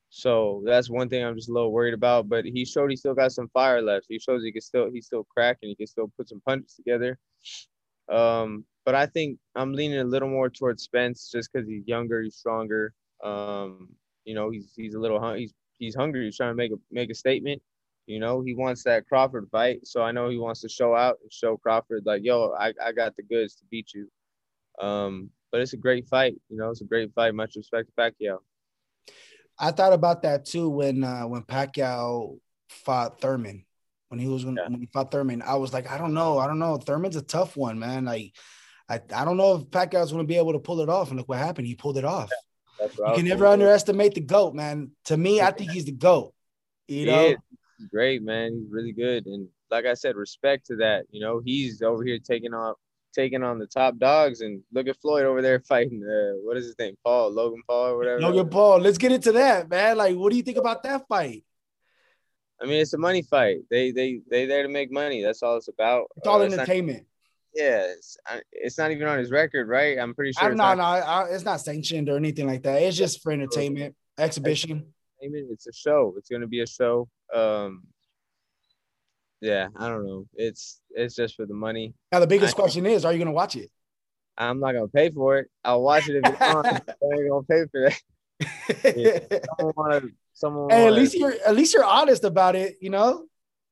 So 0.09 0.61
that's 0.65 0.89
one 0.89 1.07
thing 1.07 1.23
I'm 1.23 1.35
just 1.35 1.49
a 1.49 1.53
little 1.53 1.71
worried 1.71 1.93
about. 1.93 2.27
But 2.27 2.43
he 2.43 2.65
showed 2.65 2.89
he 2.89 2.97
still 2.97 3.13
got 3.13 3.31
some 3.31 3.47
fire 3.53 3.81
left. 3.81 4.07
He 4.09 4.19
shows 4.19 4.43
he 4.43 4.51
can 4.51 4.61
still 4.61 4.91
he's 4.91 5.05
still 5.05 5.23
cracking. 5.23 5.69
He 5.69 5.75
can 5.75 5.87
still 5.87 6.11
put 6.17 6.27
some 6.27 6.41
punches 6.45 6.73
together. 6.73 7.17
Um, 8.11 8.65
but 8.85 8.93
I 8.93 9.05
think 9.05 9.39
I'm 9.55 9.71
leaning 9.73 9.99
a 9.99 10.03
little 10.03 10.29
more 10.29 10.49
towards 10.49 10.83
Spence 10.83 11.29
just 11.31 11.49
because 11.53 11.65
he's 11.65 11.87
younger, 11.87 12.21
he's 12.21 12.35
stronger. 12.35 12.93
Um, 13.23 13.87
you 14.25 14.35
know, 14.35 14.49
he's 14.49 14.73
he's 14.75 14.95
a 14.95 14.99
little 14.99 15.33
he's 15.33 15.53
he's 15.77 15.95
hungry. 15.95 16.25
He's 16.25 16.35
trying 16.35 16.51
to 16.51 16.55
make 16.55 16.73
a 16.73 16.77
make 16.91 17.09
a 17.09 17.15
statement. 17.15 17.61
You 18.09 18.19
know, 18.19 18.41
he 18.41 18.55
wants 18.55 18.83
that 18.83 19.07
Crawford 19.07 19.47
fight. 19.51 19.85
So 19.85 20.01
I 20.01 20.11
know 20.11 20.29
he 20.29 20.37
wants 20.37 20.61
to 20.61 20.69
show 20.69 20.95
out 20.95 21.17
and 21.21 21.31
show 21.31 21.57
Crawford 21.57 22.03
like, 22.05 22.23
yo, 22.23 22.53
I, 22.57 22.73
I 22.83 22.91
got 22.91 23.15
the 23.15 23.23
goods 23.23 23.55
to 23.55 23.65
beat 23.69 23.91
you. 23.93 24.09
Um, 24.83 25.29
but 25.51 25.61
it's 25.61 25.73
a 25.73 25.77
great 25.77 26.07
fight. 26.07 26.35
You 26.49 26.57
know, 26.57 26.69
it's 26.69 26.81
a 26.81 26.85
great 26.85 27.13
fight. 27.13 27.35
Much 27.35 27.55
respect 27.55 27.89
to 27.89 27.93
Pacquiao. 28.01 28.37
I 29.57 29.71
thought 29.71 29.93
about 29.93 30.23
that 30.23 30.45
too 30.45 30.69
when 30.69 31.03
uh, 31.03 31.23
when 31.23 31.43
Pacquiao 31.43 32.39
fought 32.69 33.21
Thurman. 33.21 33.65
When 34.07 34.19
he 34.19 34.27
was 34.27 34.43
yeah. 34.43 34.67
when 34.67 34.79
he 34.79 34.89
fought 34.91 35.11
Thurman, 35.11 35.43
I 35.43 35.55
was 35.55 35.71
like, 35.71 35.89
I 35.91 35.97
don't 35.97 36.13
know, 36.13 36.39
I 36.39 36.47
don't 36.47 36.59
know. 36.59 36.77
Thurman's 36.77 37.15
a 37.15 37.21
tough 37.21 37.55
one, 37.55 37.77
man. 37.77 38.05
Like, 38.05 38.33
I, 38.87 39.01
I 39.13 39.23
don't 39.23 39.37
know 39.37 39.55
if 39.55 39.63
Pacquiao's 39.65 40.11
going 40.11 40.23
to 40.23 40.27
be 40.27 40.37
able 40.37 40.53
to 40.53 40.59
pull 40.59 40.81
it 40.81 40.89
off. 40.89 41.09
And 41.09 41.17
look 41.17 41.29
what 41.29 41.37
happened. 41.37 41.67
He 41.67 41.75
pulled 41.75 41.97
it 41.97 42.05
off. 42.05 42.29
Yeah 42.31 42.37
you 42.79 43.13
can 43.15 43.25
never 43.25 43.45
underestimate 43.45 44.13
the 44.13 44.21
goat, 44.21 44.53
man. 44.53 44.91
To 45.05 45.17
me, 45.17 45.41
I 45.41 45.51
think 45.51 45.71
he's 45.71 45.85
the 45.85 45.91
goat. 45.91 46.33
You 46.87 47.05
know, 47.05 47.35
great 47.85 48.21
man. 48.21 48.53
He's 48.53 48.71
really 48.71 48.91
good, 48.91 49.25
and 49.25 49.47
like 49.71 49.85
I 49.85 49.93
said, 49.93 50.15
respect 50.15 50.65
to 50.67 50.75
that. 50.77 51.05
You 51.11 51.21
know, 51.21 51.41
he's 51.43 51.81
over 51.81 52.03
here 52.03 52.19
taking 52.19 52.53
on 52.53 52.75
taking 53.13 53.43
on 53.43 53.59
the 53.59 53.67
top 53.67 53.97
dogs, 53.97 54.41
and 54.41 54.61
look 54.71 54.87
at 54.87 54.99
Floyd 55.01 55.25
over 55.25 55.41
there 55.41 55.59
fighting. 55.67 56.03
Uh, 56.03 56.39
what 56.43 56.57
is 56.57 56.65
his 56.65 56.79
name? 56.79 56.95
Paul 57.03 57.31
Logan 57.31 57.61
Paul 57.67 57.87
or 57.87 57.97
whatever. 57.97 58.21
Logan 58.21 58.49
Paul. 58.49 58.79
Let's 58.79 58.97
get 58.97 59.11
into 59.11 59.31
that, 59.33 59.69
man. 59.69 59.97
Like, 59.97 60.15
what 60.15 60.31
do 60.31 60.37
you 60.37 60.43
think 60.43 60.57
about 60.57 60.83
that 60.83 61.07
fight? 61.07 61.43
I 62.61 62.65
mean, 62.65 62.81
it's 62.81 62.93
a 62.93 62.97
money 62.97 63.21
fight. 63.21 63.59
They 63.69 63.91
they 63.91 64.21
they 64.29 64.45
there 64.45 64.63
to 64.63 64.69
make 64.69 64.91
money. 64.91 65.23
That's 65.23 65.43
all 65.43 65.57
it's 65.57 65.69
about. 65.69 66.07
It's 66.17 66.27
all 66.27 66.41
uh, 66.41 66.45
entertainment. 66.45 67.05
Yeah, 67.55 67.81
it's, 67.97 68.15
it's 68.51 68.77
not 68.77 68.91
even 68.91 69.07
on 69.07 69.17
his 69.17 69.31
record, 69.31 69.67
right? 69.67 69.97
I'm 69.97 70.13
pretty 70.13 70.33
sure. 70.33 70.53
No, 70.53 70.75
no, 70.75 71.27
it's 71.31 71.43
not 71.43 71.61
sanctioned 71.61 72.07
or 72.07 72.15
anything 72.15 72.45
like 72.45 72.61
that. 72.63 72.81
It's 72.83 72.95
just 72.95 73.23
for 73.23 73.31
entertainment, 73.31 73.95
exhibition. 74.19 74.93
It's 75.21 75.67
a 75.67 75.73
show. 75.73 76.13
It's 76.17 76.29
going 76.29 76.41
to 76.41 76.47
be 76.47 76.61
a 76.61 76.67
show. 76.67 77.07
Um, 77.33 77.83
yeah, 79.41 79.67
I 79.77 79.87
don't 79.87 80.05
know. 80.05 80.25
It's 80.33 80.81
it's 80.91 81.15
just 81.15 81.35
for 81.35 81.45
the 81.45 81.53
money. 81.53 81.93
Now 82.11 82.19
the 82.19 82.27
biggest 82.27 82.55
I, 82.55 82.59
question 82.61 82.85
is, 82.85 83.05
are 83.05 83.11
you 83.11 83.17
going 83.17 83.27
to 83.27 83.33
watch 83.33 83.55
it? 83.55 83.69
I'm 84.37 84.59
not 84.59 84.71
going 84.73 84.85
to 84.85 84.91
pay 84.91 85.09
for 85.11 85.37
it. 85.37 85.49
I'll 85.63 85.81
watch 85.81 86.07
it 86.09 86.21
if 86.23 86.33
it's 86.33 86.41
on. 86.41 86.65
I 86.65 86.71
ain't 86.71 87.29
going 87.29 87.45
to 87.45 87.47
pay 87.47 87.65
for 87.71 87.89
that. 87.89 88.01
yeah. 88.95 89.39
Someone 89.57 89.73
wanna, 89.75 90.01
someone 90.33 90.69
hey, 90.69 90.85
wanna, 90.85 90.95
at 90.95 91.01
least 91.01 91.15
you're 91.15 91.33
at 91.45 91.55
least 91.55 91.73
you're 91.73 91.83
honest 91.83 92.23
about 92.23 92.55
it, 92.55 92.77
you 92.81 92.89
know. 92.89 93.25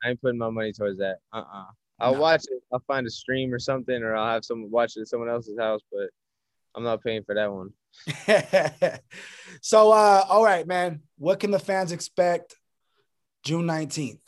I 0.04 0.10
ain't 0.10 0.22
putting 0.22 0.38
my 0.38 0.50
money 0.50 0.74
towards 0.74 1.00
that. 1.00 1.18
Uh 1.34 1.38
uh-uh. 1.38 1.62
uh 1.62 1.66
I'll 2.00 2.14
no. 2.14 2.20
watch 2.20 2.44
it. 2.50 2.62
I'll 2.72 2.84
find 2.86 3.08
a 3.08 3.10
stream 3.10 3.54
or 3.54 3.60
something, 3.60 4.04
or 4.04 4.16
I'll 4.16 4.34
have 4.34 4.46
someone 4.46 4.70
watch 4.70 4.98
it 4.98 5.02
at 5.02 5.08
someone 5.08 5.30
else's 5.30 5.58
house, 5.58 5.82
but 5.92 6.10
I'm 6.76 6.84
not 6.84 7.04
paying 7.04 7.24
for 7.24 7.34
that 7.36 7.52
one. 7.52 7.72
so, 9.62 9.92
uh, 9.92 10.24
all 10.30 10.44
right, 10.44 10.66
man. 10.68 11.02
What 11.18 11.40
can 11.40 11.52
the 11.52 11.60
fans 11.60 11.92
expect 11.92 12.56
June 13.44 13.66
19th? 13.66 14.20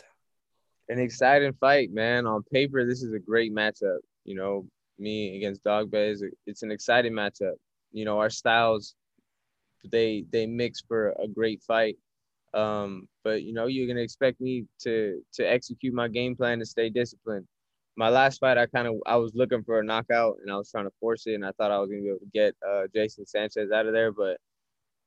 An 0.90 1.00
exciting 1.00 1.54
fight, 1.54 1.92
man. 1.92 2.26
On 2.26 2.44
paper, 2.52 2.86
this 2.86 3.04
is 3.04 3.14
a 3.14 3.20
great 3.20 3.54
matchup. 3.54 4.00
You 4.26 4.36
know, 4.36 4.66
me 4.98 5.38
against 5.38 5.64
Dogboe 5.64 6.12
is 6.12 6.24
it's 6.46 6.64
an 6.64 6.72
exciting 6.72 7.14
matchup. 7.14 7.56
You 7.92 8.06
know, 8.06 8.20
our 8.20 8.30
styles 8.30 8.96
they 9.90 10.26
they 10.32 10.46
mix 10.46 10.82
for 10.82 11.12
a 11.12 11.28
great 11.28 11.62
fight. 11.64 11.98
Um, 12.54 13.08
but 13.24 13.44
you 13.44 13.54
know, 13.54 13.68
you're 13.68 13.88
gonna 13.88 14.02
expect 14.02 14.42
me 14.42 14.66
to 14.80 15.22
to 15.34 15.44
execute 15.44 15.94
my 15.94 16.08
game 16.08 16.36
plan 16.36 16.60
to 16.60 16.66
stay 16.66 16.90
disciplined. 16.90 17.48
My 18.00 18.08
last 18.08 18.40
fight, 18.40 18.58
I 18.58 18.66
kind 18.66 18.88
of 18.88 18.96
I 19.06 19.18
was 19.18 19.36
looking 19.36 19.62
for 19.62 19.82
a 19.82 19.84
knockout 19.84 20.38
and 20.42 20.50
I 20.50 20.56
was 20.56 20.72
trying 20.72 20.86
to 20.86 20.94
force 21.02 21.28
it, 21.28 21.34
and 21.34 21.46
I 21.46 21.52
thought 21.52 21.70
I 21.70 21.80
was 21.80 21.90
gonna 21.90 22.02
be 22.02 22.08
able 22.08 22.20
to 22.20 22.32
get 22.34 22.56
uh, 22.66 22.84
Jason 22.96 23.26
Sanchez 23.26 23.72
out 23.72 23.88
of 23.88 23.92
there. 23.92 24.14
But 24.14 24.38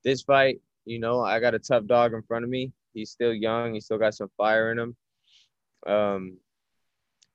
this 0.04 0.20
fight, 0.20 0.60
you 0.84 0.98
know, 0.98 1.22
I 1.22 1.40
got 1.40 1.54
a 1.54 1.58
tough 1.58 1.86
dog 1.86 2.12
in 2.12 2.20
front 2.20 2.44
of 2.44 2.50
me. 2.50 2.70
He's 2.92 3.08
still 3.08 3.32
young. 3.32 3.72
He 3.72 3.80
still 3.80 3.96
got 3.96 4.12
some 4.12 4.28
fire 4.36 4.72
in 4.72 4.78
him. 4.78 4.96
Um, 5.86 6.36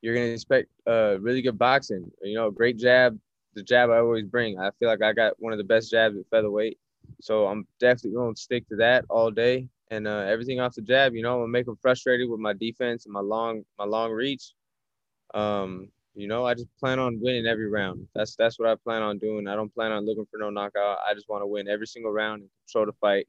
you're 0.03 0.13
gonna 0.13 0.27
expect 0.27 0.69
uh, 0.85 1.17
really 1.19 1.41
good 1.41 1.57
boxing. 1.57 2.11
You 2.21 2.35
know, 2.35 2.51
great 2.51 2.77
jab. 2.77 3.19
The 3.55 3.63
jab 3.63 3.89
I 3.89 3.97
always 3.97 4.25
bring. 4.25 4.59
I 4.59 4.69
feel 4.77 4.89
like 4.89 5.01
I 5.01 5.11
got 5.11 5.33
one 5.39 5.53
of 5.53 5.57
the 5.57 5.63
best 5.63 5.89
jabs 5.89 6.17
at 6.17 6.29
featherweight. 6.29 6.77
So 7.19 7.47
I'm 7.47 7.65
definitely 7.79 8.11
to 8.11 8.39
stick 8.39 8.69
to 8.69 8.75
that 8.75 9.05
all 9.09 9.31
day 9.31 9.69
and 9.89 10.07
uh, 10.07 10.25
everything 10.27 10.59
off 10.59 10.75
the 10.75 10.83
jab. 10.83 11.15
You 11.15 11.23
know, 11.23 11.33
I'm 11.33 11.39
gonna 11.39 11.51
make 11.51 11.65
them 11.65 11.79
frustrated 11.81 12.29
with 12.29 12.39
my 12.39 12.53
defense 12.53 13.07
and 13.07 13.13
my 13.13 13.21
long 13.21 13.63
my 13.79 13.85
long 13.85 14.11
reach. 14.11 14.53
Um, 15.33 15.89
you 16.15 16.27
know, 16.27 16.45
I 16.45 16.55
just 16.55 16.75
plan 16.79 16.97
on 16.97 17.19
winning 17.21 17.45
every 17.45 17.69
round. 17.69 18.07
That's 18.15 18.35
that's 18.35 18.57
what 18.57 18.67
I 18.67 18.75
plan 18.75 19.03
on 19.03 19.19
doing. 19.19 19.47
I 19.47 19.55
don't 19.55 19.73
plan 19.73 19.91
on 19.91 20.05
looking 20.05 20.25
for 20.31 20.37
no 20.37 20.49
knockout. 20.49 20.97
I 21.07 21.13
just 21.13 21.29
want 21.29 21.43
to 21.43 21.47
win 21.47 21.67
every 21.67 21.85
single 21.85 22.11
round 22.11 22.41
and 22.41 22.49
control 22.65 22.87
the 22.87 22.93
fight. 22.93 23.27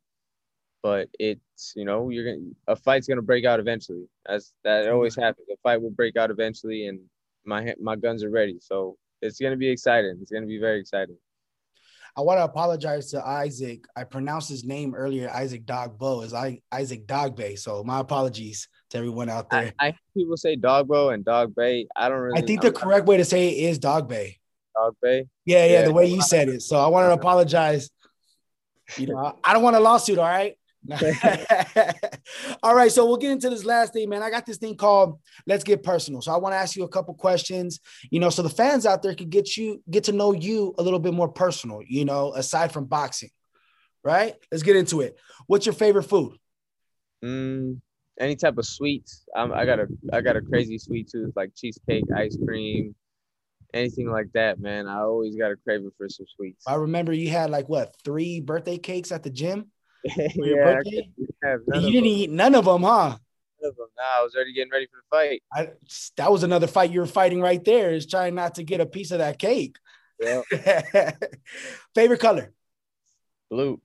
But 0.82 1.08
it's 1.18 1.74
you 1.76 1.84
know 1.84 2.08
you're 2.08 2.24
gonna 2.24 2.50
a 2.66 2.76
fight's 2.76 3.06
gonna 3.06 3.20
break 3.20 3.44
out 3.44 3.60
eventually. 3.60 4.04
As 4.26 4.54
that 4.64 4.88
always 4.88 5.14
happens. 5.14 5.48
A 5.52 5.56
fight 5.62 5.82
will 5.82 5.90
break 5.90 6.16
out 6.16 6.30
eventually, 6.30 6.86
and 6.86 7.00
my 7.44 7.74
my 7.80 7.94
guns 7.94 8.24
are 8.24 8.30
ready. 8.30 8.56
So 8.60 8.96
it's 9.20 9.38
gonna 9.38 9.56
be 9.56 9.68
exciting. 9.68 10.18
It's 10.22 10.30
gonna 10.30 10.46
be 10.46 10.58
very 10.58 10.80
exciting. 10.80 11.18
I 12.16 12.22
want 12.22 12.38
to 12.38 12.44
apologize 12.44 13.10
to 13.10 13.24
Isaac. 13.24 13.84
I 13.96 14.04
pronounced 14.04 14.48
his 14.48 14.64
name 14.64 14.94
earlier, 14.94 15.30
Isaac 15.30 15.66
Dogbo, 15.66 16.24
is 16.24 16.32
I 16.32 16.60
Isaac 16.72 17.06
Dogbe. 17.06 17.58
So 17.58 17.84
my 17.84 18.00
apologies 18.00 18.66
to 18.90 18.98
everyone 18.98 19.28
out 19.28 19.50
there. 19.50 19.72
I, 19.78 19.88
I 19.88 19.94
people 20.14 20.36
say 20.36 20.56
dog 20.56 20.88
Dogbo 20.88 21.14
and 21.14 21.24
Dogbe. 21.24 21.86
I 21.94 22.08
don't 22.08 22.18
really. 22.18 22.38
I 22.40 22.44
think 22.44 22.62
the 22.62 22.68
I'm, 22.68 22.74
correct 22.74 23.06
way 23.06 23.16
to 23.16 23.24
say 23.24 23.48
it 23.48 23.70
is 23.70 23.78
Dogbe. 23.78 24.36
Dogbe. 24.76 25.28
Yeah, 25.44 25.64
yeah, 25.64 25.72
yeah, 25.72 25.82
the 25.82 25.92
way 25.92 26.06
you 26.06 26.22
said 26.22 26.48
it. 26.48 26.62
So 26.62 26.78
I 26.78 26.86
want 26.88 27.08
to 27.08 27.12
apologize. 27.12 27.90
You 28.96 29.08
know, 29.08 29.38
I 29.44 29.52
don't 29.52 29.62
want 29.62 29.76
a 29.76 29.80
lawsuit. 29.80 30.18
All 30.18 30.24
right. 30.24 30.56
All 32.62 32.74
right, 32.74 32.90
so 32.90 33.04
we'll 33.04 33.18
get 33.18 33.32
into 33.32 33.50
this 33.50 33.64
last 33.64 33.92
thing, 33.92 34.08
man. 34.08 34.22
I 34.22 34.30
got 34.30 34.46
this 34.46 34.56
thing 34.56 34.76
called 34.76 35.18
"Let's 35.46 35.64
Get 35.64 35.82
Personal." 35.82 36.22
So 36.22 36.32
I 36.32 36.36
want 36.36 36.54
to 36.54 36.56
ask 36.56 36.76
you 36.76 36.84
a 36.84 36.88
couple 36.88 37.14
questions, 37.14 37.80
you 38.10 38.20
know, 38.20 38.30
so 38.30 38.42
the 38.42 38.48
fans 38.48 38.86
out 38.86 39.02
there 39.02 39.14
could 39.14 39.28
get 39.28 39.56
you 39.56 39.82
get 39.90 40.04
to 40.04 40.12
know 40.12 40.32
you 40.32 40.74
a 40.78 40.82
little 40.82 41.00
bit 41.00 41.12
more 41.12 41.28
personal, 41.28 41.82
you 41.86 42.04
know, 42.04 42.32
aside 42.32 42.72
from 42.72 42.86
boxing. 42.86 43.30
Right? 44.04 44.34
Let's 44.50 44.62
get 44.62 44.76
into 44.76 45.00
it. 45.02 45.18
What's 45.46 45.66
your 45.66 45.74
favorite 45.74 46.04
food? 46.04 46.38
Mm, 47.22 47.80
any 48.20 48.36
type 48.36 48.58
of 48.58 48.66
sweets. 48.66 49.24
I'm, 49.34 49.52
I 49.52 49.64
got 49.64 49.80
a 49.80 49.86
I 50.12 50.20
got 50.20 50.36
a 50.36 50.42
crazy 50.42 50.78
sweet 50.78 51.08
tooth, 51.10 51.32
like 51.36 51.54
cheesecake, 51.54 52.04
ice 52.14 52.36
cream, 52.44 52.94
anything 53.74 54.10
like 54.10 54.32
that, 54.34 54.60
man. 54.60 54.86
I 54.86 55.00
always 55.00 55.36
got 55.36 55.50
a 55.50 55.56
craving 55.56 55.90
for 55.96 56.08
some 56.08 56.26
sweets. 56.36 56.64
I 56.66 56.74
remember 56.74 57.12
you 57.12 57.30
had 57.30 57.50
like 57.50 57.68
what 57.68 57.94
three 58.04 58.40
birthday 58.40 58.78
cakes 58.78 59.12
at 59.12 59.22
the 59.22 59.30
gym 59.30 59.70
yeah, 60.04 60.80
you 60.84 61.90
didn't 61.90 62.06
eat 62.06 62.30
none 62.30 62.54
of 62.54 62.64
them, 62.64 62.82
huh? 62.82 63.16
None 63.60 63.70
of 63.70 63.76
them. 63.76 63.88
Nah, 63.96 64.20
I 64.20 64.22
was 64.22 64.34
already 64.34 64.52
getting 64.52 64.70
ready 64.70 64.86
for 64.86 64.96
the 64.96 65.16
fight. 65.16 65.42
I, 65.52 65.72
that 66.16 66.30
was 66.30 66.44
another 66.44 66.66
fight 66.66 66.92
you 66.92 67.00
were 67.00 67.06
fighting 67.06 67.40
right 67.40 67.62
there. 67.64 67.90
Is 67.90 68.06
trying 68.06 68.34
not 68.34 68.56
to 68.56 68.62
get 68.62 68.80
a 68.80 68.86
piece 68.86 69.10
of 69.10 69.18
that 69.18 69.38
cake. 69.38 69.76
Yeah. 70.20 70.42
Favorite 71.94 72.20
color? 72.20 72.52
Blue. 73.50 73.80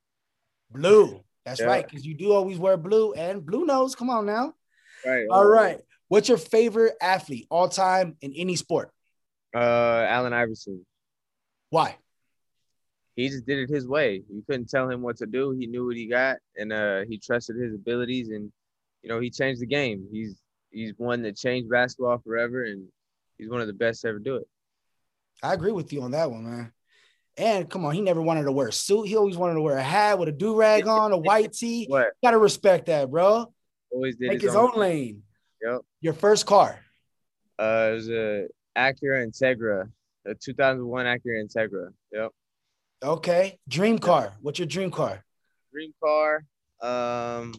Blue. 0.69 1.23
That's 1.45 1.59
yeah. 1.59 1.67
right, 1.67 1.85
because 1.85 2.05
you 2.05 2.13
do 2.13 2.31
always 2.31 2.57
wear 2.57 2.77
blue 2.77 3.13
and 3.13 3.45
blue 3.45 3.65
nose. 3.65 3.95
Come 3.95 4.09
on 4.09 4.25
now. 4.25 4.53
Right. 5.05 5.25
All 5.29 5.45
right. 5.45 5.79
What's 6.07 6.29
your 6.29 6.37
favorite 6.37 6.93
athlete 7.01 7.47
all 7.49 7.67
time 7.67 8.15
in 8.21 8.33
any 8.33 8.55
sport? 8.55 8.91
Uh, 9.53 10.05
Allen 10.07 10.33
Iverson. 10.33 10.85
Why? 11.69 11.97
he 13.15 13.29
just 13.29 13.45
did 13.45 13.59
it 13.59 13.69
his 13.69 13.87
way. 13.87 14.23
You 14.29 14.43
couldn't 14.47 14.69
tell 14.69 14.89
him 14.89 15.01
what 15.01 15.17
to 15.17 15.25
do. 15.25 15.51
He 15.51 15.67
knew 15.67 15.85
what 15.85 15.95
he 15.95 16.07
got, 16.07 16.37
and 16.57 16.73
uh, 16.73 17.01
he 17.07 17.17
trusted 17.17 17.55
his 17.57 17.73
abilities, 17.73 18.29
and 18.29 18.51
you 19.01 19.09
know 19.09 19.19
he 19.19 19.29
changed 19.29 19.61
the 19.61 19.67
game. 19.67 20.07
He's 20.11 20.35
he's 20.71 20.93
one 20.97 21.21
that 21.23 21.37
changed 21.37 21.69
basketball 21.69 22.19
forever, 22.19 22.63
and 22.63 22.87
he's 23.37 23.49
one 23.49 23.61
of 23.61 23.67
the 23.67 23.73
best 23.73 24.01
to 24.01 24.09
ever 24.09 24.19
do 24.19 24.37
it. 24.37 24.47
I 25.41 25.53
agree 25.53 25.71
with 25.71 25.93
you 25.93 26.01
on 26.01 26.11
that 26.11 26.31
one, 26.31 26.45
man. 26.45 26.71
And 27.37 27.69
come 27.69 27.83
on, 27.85 27.93
he 27.93 28.01
never 28.01 28.21
wanted 28.21 28.43
to 28.43 28.51
wear 28.51 28.67
a 28.67 28.73
suit. 28.73 29.07
He 29.07 29.15
always 29.15 29.37
wanted 29.37 29.55
to 29.55 29.61
wear 29.61 29.77
a 29.77 29.83
hat 29.83 30.19
with 30.19 30.29
a 30.29 30.31
do 30.31 30.55
rag 30.55 30.87
on, 30.87 31.11
a 31.11 31.17
white 31.17 31.53
tee. 31.53 31.85
What? 31.87 32.09
Gotta 32.23 32.37
respect 32.37 32.87
that, 32.87 33.09
bro. 33.09 33.51
Always 33.91 34.15
did 34.17 34.29
Make 34.29 34.41
his, 34.41 34.51
his 34.51 34.55
own, 34.55 34.71
own 34.73 34.79
lane. 34.79 35.23
Yep. 35.61 35.81
Your 36.01 36.13
first 36.13 36.45
car? 36.45 36.79
Uh, 37.59 37.89
it 37.91 37.93
was 37.93 38.09
a 38.09 38.47
Acura 38.77 39.25
Integra, 39.25 39.89
a 40.25 40.35
2001 40.35 41.05
Acura 41.05 41.43
Integra. 41.43 41.89
Yep. 42.11 42.31
Okay. 43.03 43.59
Dream 43.67 43.99
car. 43.99 44.33
What's 44.41 44.59
your 44.59 44.67
dream 44.67 44.91
car? 44.91 45.23
Dream 45.71 45.93
car. 46.01 46.45
Um 46.81 47.53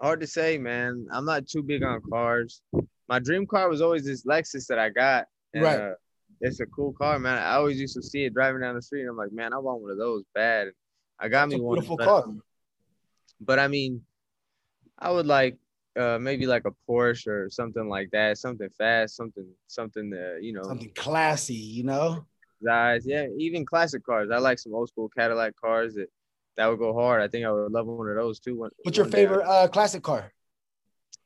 hard 0.00 0.20
to 0.20 0.26
say, 0.26 0.58
man. 0.58 1.06
I'm 1.10 1.24
not 1.24 1.46
too 1.46 1.62
big 1.62 1.82
on 1.82 2.00
cars. 2.10 2.60
My 3.08 3.18
dream 3.18 3.46
car 3.46 3.68
was 3.68 3.80
always 3.80 4.04
this 4.04 4.24
Lexus 4.24 4.66
that 4.66 4.78
I 4.78 4.90
got. 4.90 5.26
And, 5.54 5.62
right. 5.62 5.80
Uh, 5.80 5.94
it's 6.40 6.60
a 6.60 6.66
cool 6.66 6.92
car, 6.92 7.18
man. 7.18 7.38
I 7.38 7.54
always 7.54 7.80
used 7.80 7.94
to 7.94 8.02
see 8.02 8.24
it 8.24 8.34
driving 8.34 8.60
down 8.60 8.74
the 8.74 8.82
street. 8.82 9.02
And 9.02 9.10
I'm 9.10 9.16
like, 9.16 9.32
man, 9.32 9.52
I 9.52 9.58
want 9.58 9.82
one 9.82 9.90
of 9.90 9.98
those 9.98 10.24
bad. 10.34 10.68
I 11.18 11.28
got 11.28 11.48
That's 11.48 11.54
me 11.54 11.60
one. 11.60 11.74
Beautiful 11.76 11.96
car. 11.96 12.24
But 13.40 13.58
I 13.58 13.68
mean, 13.68 14.02
I 14.98 15.10
would 15.10 15.26
like 15.26 15.56
uh, 15.98 16.18
maybe 16.18 16.46
like 16.46 16.64
a 16.66 16.72
Porsche 16.88 17.28
or 17.28 17.50
something 17.50 17.88
like 17.88 18.10
that, 18.12 18.38
something 18.38 18.68
fast, 18.76 19.16
something 19.16 19.46
something 19.66 20.10
that 20.10 20.40
you 20.42 20.52
know, 20.52 20.62
something 20.62 20.92
classy, 20.94 21.54
you 21.54 21.84
know 21.84 22.26
Guys, 22.64 23.04
Yeah, 23.06 23.26
even 23.38 23.66
classic 23.66 24.04
cars. 24.04 24.30
I 24.32 24.38
like 24.38 24.58
some 24.58 24.74
old 24.74 24.88
school 24.88 25.10
Cadillac 25.10 25.54
cars 25.56 25.94
that 25.94 26.08
that 26.56 26.66
would 26.66 26.78
go 26.78 26.94
hard. 26.94 27.22
I 27.22 27.28
think 27.28 27.44
I 27.44 27.52
would 27.52 27.70
love 27.70 27.86
one 27.86 28.08
of 28.08 28.16
those 28.16 28.40
too. 28.40 28.56
One, 28.56 28.70
What's 28.82 28.96
your 28.96 29.06
favorite 29.06 29.46
uh, 29.46 29.68
classic 29.68 30.02
car? 30.02 30.32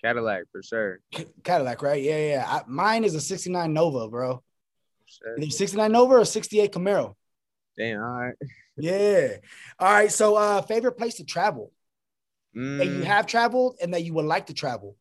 Cadillac 0.03 0.45
for 0.51 0.63
sure. 0.63 1.01
Cadillac, 1.45 1.83
right? 1.83 2.03
Yeah, 2.03 2.17
yeah. 2.17 2.45
I, 2.47 2.63
mine 2.67 3.05
is 3.05 3.15
a 3.15 3.21
'69 3.21 3.73
Nova, 3.73 4.09
bro. 4.09 4.43
Sure. 5.11 5.51
69 5.51 5.93
Nova 5.93 6.15
or 6.15 6.25
68 6.25 6.73
Camaro. 6.73 7.15
Damn, 7.77 8.01
all 8.01 8.21
right. 8.21 8.35
yeah. 8.77 9.37
All 9.79 9.93
right. 9.93 10.13
So 10.13 10.37
uh 10.37 10.63
favorite 10.63 10.93
place 10.93 11.15
to 11.17 11.25
travel? 11.25 11.73
Mm. 12.57 12.79
That 12.79 12.87
you 12.87 13.03
have 13.03 13.27
traveled 13.27 13.77
and 13.81 13.95
that 13.95 14.03
you 14.03 14.15
would 14.15 14.25
like 14.25 14.47
to 14.47 14.55
travel. 14.55 14.97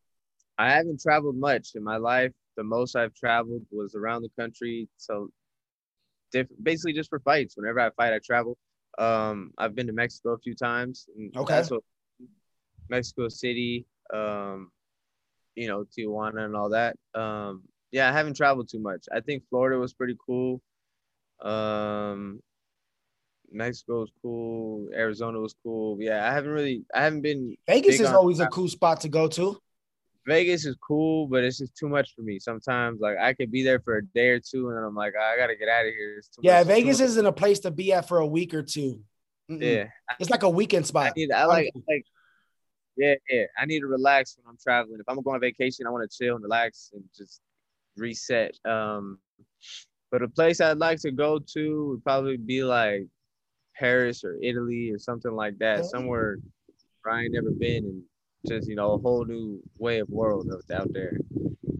I 0.58 0.72
haven't 0.72 1.00
traveled 1.00 1.36
much 1.36 1.70
in 1.74 1.82
my 1.82 1.96
life. 1.96 2.32
The 2.56 2.64
most 2.64 2.94
I've 2.94 3.14
traveled 3.14 3.62
was 3.70 3.94
around 3.94 4.22
the 4.22 4.30
country. 4.38 4.88
So 4.98 5.30
diff- 6.32 6.48
basically 6.62 6.92
just 6.92 7.10
for 7.10 7.20
fights. 7.20 7.56
Whenever 7.56 7.80
I 7.80 7.90
fight, 7.90 8.12
I 8.12 8.18
travel. 8.24 8.56
Um, 8.98 9.52
I've 9.56 9.74
been 9.74 9.86
to 9.86 9.92
Mexico 9.92 10.30
a 10.30 10.38
few 10.38 10.54
times. 10.54 11.06
okay. 11.36 11.62
What, 11.68 11.82
Mexico 12.88 13.28
City, 13.28 13.86
um, 14.12 14.70
you 15.54 15.68
know, 15.68 15.84
Tijuana 15.84 16.44
and 16.44 16.56
all 16.56 16.70
that. 16.70 16.96
Um, 17.14 17.62
yeah, 17.92 18.08
I 18.08 18.12
haven't 18.12 18.36
traveled 18.36 18.68
too 18.68 18.80
much. 18.80 19.06
I 19.12 19.20
think 19.20 19.44
Florida 19.48 19.78
was 19.78 19.92
pretty 19.92 20.16
cool. 20.24 20.60
Um, 21.40 22.40
Mexico 23.50 24.00
was 24.00 24.12
cool. 24.22 24.88
Arizona 24.94 25.40
was 25.40 25.54
cool. 25.62 25.96
Yeah, 26.00 26.28
I 26.28 26.32
haven't 26.32 26.50
really, 26.50 26.84
I 26.94 27.02
haven't 27.02 27.22
been. 27.22 27.56
Vegas 27.66 28.00
is 28.00 28.08
always 28.08 28.38
travel. 28.38 28.52
a 28.52 28.54
cool 28.54 28.68
spot 28.68 29.00
to 29.02 29.08
go 29.08 29.28
to. 29.28 29.58
Vegas 30.26 30.66
is 30.66 30.76
cool, 30.76 31.26
but 31.26 31.42
it's 31.42 31.58
just 31.58 31.76
too 31.76 31.88
much 31.88 32.14
for 32.14 32.22
me. 32.22 32.38
Sometimes, 32.38 33.00
like 33.00 33.16
I 33.18 33.32
could 33.32 33.50
be 33.50 33.62
there 33.62 33.80
for 33.80 33.96
a 33.96 34.04
day 34.04 34.28
or 34.28 34.40
two, 34.40 34.68
and 34.68 34.76
then 34.76 34.84
I'm 34.84 34.94
like, 34.94 35.14
I 35.16 35.36
gotta 35.36 35.56
get 35.56 35.68
out 35.68 35.86
of 35.86 35.92
here. 35.92 36.22
yeah, 36.42 36.58
much, 36.58 36.68
Vegas 36.68 37.00
isn't 37.00 37.26
a 37.26 37.32
place 37.32 37.60
to 37.60 37.70
be 37.70 37.92
at 37.92 38.06
for 38.06 38.18
a 38.18 38.26
week 38.26 38.54
or 38.54 38.62
2 38.62 39.00
Mm-mm. 39.50 39.60
Yeah, 39.60 39.88
it's 40.20 40.30
like 40.30 40.44
a 40.44 40.50
weekend 40.50 40.86
spot. 40.86 41.08
I, 41.08 41.12
need, 41.16 41.32
I 41.32 41.44
like, 41.46 41.70
like, 41.88 42.04
yeah, 42.96 43.14
yeah. 43.28 43.44
I 43.58 43.66
need 43.66 43.80
to 43.80 43.88
relax 43.88 44.36
when 44.36 44.48
I'm 44.48 44.58
traveling. 44.62 45.00
If 45.00 45.08
I'm 45.08 45.20
going 45.22 45.34
on 45.34 45.40
vacation, 45.40 45.86
I 45.86 45.90
want 45.90 46.08
to 46.08 46.16
chill 46.16 46.36
and 46.36 46.44
relax 46.44 46.90
and 46.94 47.02
just 47.16 47.40
reset. 47.96 48.56
Um, 48.64 49.18
but 50.10 50.22
a 50.22 50.28
place 50.28 50.60
I'd 50.60 50.78
like 50.78 51.00
to 51.00 51.10
go 51.10 51.38
to 51.38 51.90
would 51.90 52.04
probably 52.04 52.36
be 52.36 52.64
like 52.64 53.06
Paris 53.76 54.24
or 54.24 54.36
Italy 54.42 54.90
or 54.90 54.98
something 54.98 55.32
like 55.32 55.58
that, 55.58 55.84
somewhere 55.86 56.38
I 57.08 57.22
ain't 57.22 57.32
never 57.32 57.50
been 57.50 57.84
and 57.84 58.02
just 58.46 58.68
you 58.68 58.74
know 58.74 58.92
a 58.92 58.98
whole 58.98 59.24
new 59.24 59.62
way 59.78 60.00
of 60.00 60.08
world 60.08 60.50
out 60.72 60.92
there. 60.92 61.16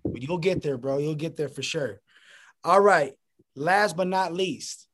But 0.05 0.23
you'll 0.23 0.39
get 0.39 0.63
there, 0.63 0.79
bro. 0.79 0.99
You'll 0.99 1.15
get 1.15 1.37
there 1.37 1.49
for 1.49 1.63
sure. 1.63 2.01
All 2.65 2.81
right. 2.81 3.13
Last 3.57 3.97
but 3.97 4.07
not 4.07 4.33
least, 4.33 4.87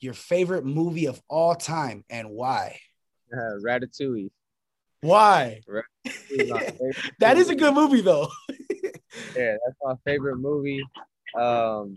your 0.00 0.14
favorite 0.14 0.64
movie 0.64 1.06
of 1.06 1.20
all 1.28 1.54
time 1.54 2.04
and 2.08 2.30
why? 2.30 2.78
Uh, 3.32 3.58
Ratatouille. 3.64 4.30
Why? 5.00 5.60
that 7.18 7.36
is 7.36 7.50
a 7.50 7.56
good 7.56 7.74
movie 7.74 8.02
though. 8.02 8.28
Yeah, 9.36 9.56
that's 9.64 9.78
my 9.82 9.94
favorite 10.04 10.38
movie. 10.38 10.82
Um, 11.38 11.94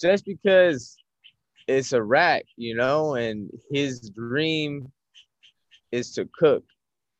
just 0.00 0.24
because 0.24 0.96
it's 1.68 1.92
a 1.92 2.02
rat, 2.02 2.44
you 2.56 2.74
know, 2.74 3.14
and 3.14 3.50
his 3.70 4.10
dream 4.10 4.90
is 5.92 6.12
to 6.12 6.28
cook. 6.38 6.64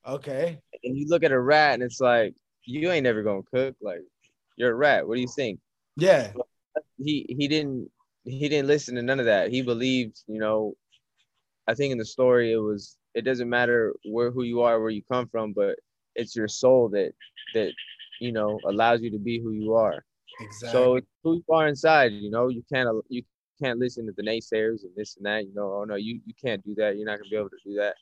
Okay. 0.07 0.59
And 0.83 0.97
you 0.97 1.07
look 1.09 1.23
at 1.23 1.33
a 1.33 1.41
rat 1.41 1.75
and 1.75 1.83
it's 1.83 2.01
like, 2.01 2.35
you 2.65 2.91
ain't 2.91 3.05
never 3.05 3.23
gonna 3.23 3.43
cook. 3.53 3.77
Like, 3.81 4.01
you're 4.57 4.73
a 4.73 4.75
rat. 4.75 5.07
What 5.07 5.17
do 5.17 5.21
you 5.21 5.29
think? 5.29 5.61
Yeah. 5.97 6.33
He 6.99 7.27
he 7.29 7.49
didn't 7.49 7.91
he 8.25 8.49
didn't 8.49 8.69
listen 8.69 8.95
to 8.97 9.03
none 9.03 9.21
of 9.21 9.27
that. 9.27 9.51
He 9.51 9.63
believed, 9.63 10.21
you 10.27 10.39
know, 10.39 10.75
I 11.67 11.75
think 11.75 11.93
in 11.93 11.99
the 11.99 12.05
story 12.05 12.53
it 12.53 12.59
was 12.59 12.97
it 13.15 13.25
doesn't 13.25 13.49
matter 13.49 13.95
where 14.05 14.31
who 14.31 14.43
you 14.43 14.63
are, 14.63 14.81
where 14.81 14.91
you 14.91 15.03
come 15.11 15.29
from, 15.29 15.53
but 15.53 15.77
it's 16.15 16.37
your 16.37 16.49
soul 16.49 16.89
that 16.91 17.13
that 17.55 17.73
you 18.21 18.33
know 18.33 18.59
allows 18.67 19.01
you 19.01 19.11
to 19.11 19.19
be 19.19 19.41
who 19.41 19.53
you 19.53 19.75
are. 19.75 20.05
Exactly. 20.41 20.71
So 20.71 21.01
who 21.25 21.35
you 21.37 21.55
are 21.55 21.67
inside, 21.67 22.13
you 22.13 22.31
know, 22.31 22.49
you 22.49 22.63
can't 22.73 22.89
you 23.09 23.23
can't 23.61 23.79
listen 23.79 24.07
to 24.07 24.13
the 24.17 24.23
naysayers 24.23 24.85
and 24.85 24.93
this 24.97 25.17
and 25.17 25.27
that. 25.27 25.45
You 25.47 25.55
know, 25.55 25.73
oh 25.75 25.85
no, 25.85 25.97
you 25.97 26.21
you 26.25 26.35
can't 26.43 26.65
do 26.65 26.75
that. 26.77 26.97
You're 26.97 27.07
not 27.07 27.19
gonna 27.19 27.31
be 27.31 27.37
able 27.37 27.51
to 27.51 27.57
do 27.65 27.75
that. 27.77 27.95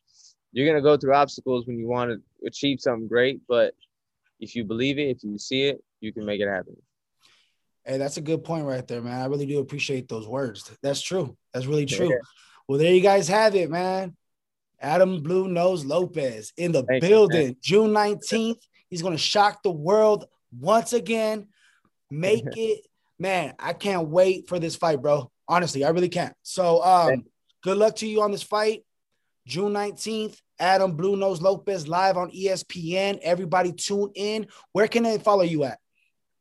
You're 0.53 0.67
gonna 0.67 0.83
go 0.83 0.97
through 0.97 1.15
obstacles 1.15 1.67
when 1.67 1.79
you 1.79 1.89
want 1.89 2.11
to 2.11 2.47
achieve 2.47 2.81
something 2.81 3.09
great, 3.09 3.41
but 3.49 3.75
if 4.41 4.55
you 4.55 4.65
believe 4.65 4.99
it, 4.99 5.09
if 5.09 5.25
you 5.25 5.39
see 5.39 5.65
it, 5.65 5.83
you 6.01 6.13
can 6.13 6.25
make 6.25 6.41
it 6.41 6.49
happen. 6.49 6.77
Hey, 7.85 7.99
that's 7.99 8.19
a 8.19 8.23
good 8.23 8.45
point 8.45 8.67
right 8.67 8.87
there, 8.87 9.01
man. 9.01 9.21
I 9.21 9.27
really 9.27 9.47
do 9.47 9.61
appreciate 9.61 10.09
those 10.09 10.29
words. 10.29 10.71
That's 10.83 11.01
true. 11.01 11.37
That's 11.53 11.67
really 11.67 11.87
true. 11.87 12.11
Yeah. 12.11 12.19
Well, 12.69 12.79
there 12.79 12.93
you 12.93 13.01
guys 13.01 13.29
have 13.29 13.55
it, 13.55 13.71
man. 13.71 14.15
Adam 14.81 15.23
Blue 15.23 15.49
Nose 15.49 15.85
Lopez 15.85 16.53
in 16.57 16.71
the 16.73 16.83
Thank 16.85 17.03
building. 17.03 17.49
You, 17.49 17.57
June 17.63 17.91
19th. 17.91 18.61
He's 18.91 19.03
going 19.03 19.15
to 19.15 19.23
shock 19.23 19.63
the 19.63 19.71
world 19.71 20.27
once 20.57 20.93
again. 20.93 21.49
Make 22.11 22.45
it, 22.57 22.87
man. 23.19 23.55
I 23.59 23.73
can't 23.73 24.09
wait 24.09 24.49
for 24.49 24.59
this 24.59 24.77
fight, 24.77 25.03
bro. 25.03 25.31
Honestly, 25.47 25.85
I 25.85 25.91
really 25.91 26.09
can't. 26.09 26.35
So, 26.43 26.83
um, 26.83 27.25
good 27.63 27.79
luck 27.79 27.97
to 27.97 28.07
you 28.07 28.23
on 28.23 28.31
this 28.31 28.43
fight. 28.43 28.85
June 29.47 29.73
19th, 29.73 30.37
Adam 30.61 30.95
Blue 30.95 31.17
Nose 31.17 31.41
Lopez 31.41 31.89
live 31.89 32.19
on 32.19 32.31
ESPN. 32.31 33.19
Everybody 33.23 33.73
tune 33.73 34.11
in. 34.15 34.47
Where 34.73 34.89
can 34.89 35.05
they 35.05 35.19
follow 35.19 35.43
you 35.43 35.65
at? 35.65 35.79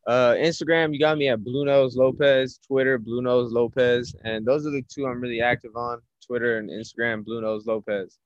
Uh, 0.05 0.33
Instagram, 0.35 0.93
you 0.93 0.99
got 0.99 1.17
me 1.17 1.27
at 1.27 1.43
Blue 1.43 1.65
Nose 1.65 1.95
Lopez. 1.95 2.59
Twitter, 2.65 2.97
Blue 2.97 3.21
Nose 3.21 3.51
Lopez, 3.51 4.15
and 4.23 4.45
those 4.45 4.65
are 4.65 4.71
the 4.71 4.81
two 4.89 5.05
I'm 5.05 5.19
really 5.19 5.41
active 5.41 5.75
on: 5.75 5.99
Twitter 6.25 6.59
and 6.59 6.69
Instagram. 6.69 7.25
Blue 7.25 7.41
Nose 7.41 7.65
Lopez. 7.65 8.17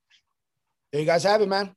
There 0.91 1.01
you 1.01 1.07
guys 1.07 1.23
have 1.23 1.41
it, 1.41 1.49
man. 1.49 1.75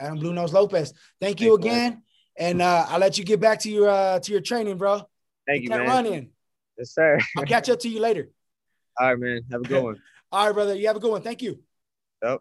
Adam 0.00 0.18
Blue 0.18 0.32
Nose 0.32 0.52
Lopez. 0.52 0.92
Thank 1.20 1.40
you 1.40 1.56
Thanks, 1.56 1.66
again, 1.66 1.90
man. 1.90 2.02
and 2.38 2.62
uh, 2.62 2.86
I'll 2.88 2.98
let 2.98 3.18
you 3.18 3.24
get 3.24 3.38
back 3.40 3.60
to 3.60 3.70
your 3.70 3.88
uh, 3.88 4.18
to 4.20 4.32
your 4.32 4.40
training, 4.40 4.78
bro. 4.78 5.02
Thank 5.46 5.64
you, 5.64 5.70
man. 5.70 5.86
Running. 5.86 6.30
Yes, 6.78 6.94
sir. 6.94 7.18
I'll 7.36 7.44
catch 7.44 7.68
up 7.68 7.80
to 7.80 7.88
you 7.88 8.00
later. 8.00 8.30
All 8.98 9.08
right, 9.08 9.18
man. 9.18 9.42
Have 9.50 9.60
a 9.60 9.64
good 9.64 9.82
one. 9.84 9.96
All 10.32 10.46
right, 10.46 10.54
brother. 10.54 10.74
You 10.74 10.86
have 10.86 10.96
a 10.96 11.00
good 11.00 11.10
one. 11.10 11.22
Thank 11.22 11.42
you. 11.42 11.60
Yep. 12.22 12.40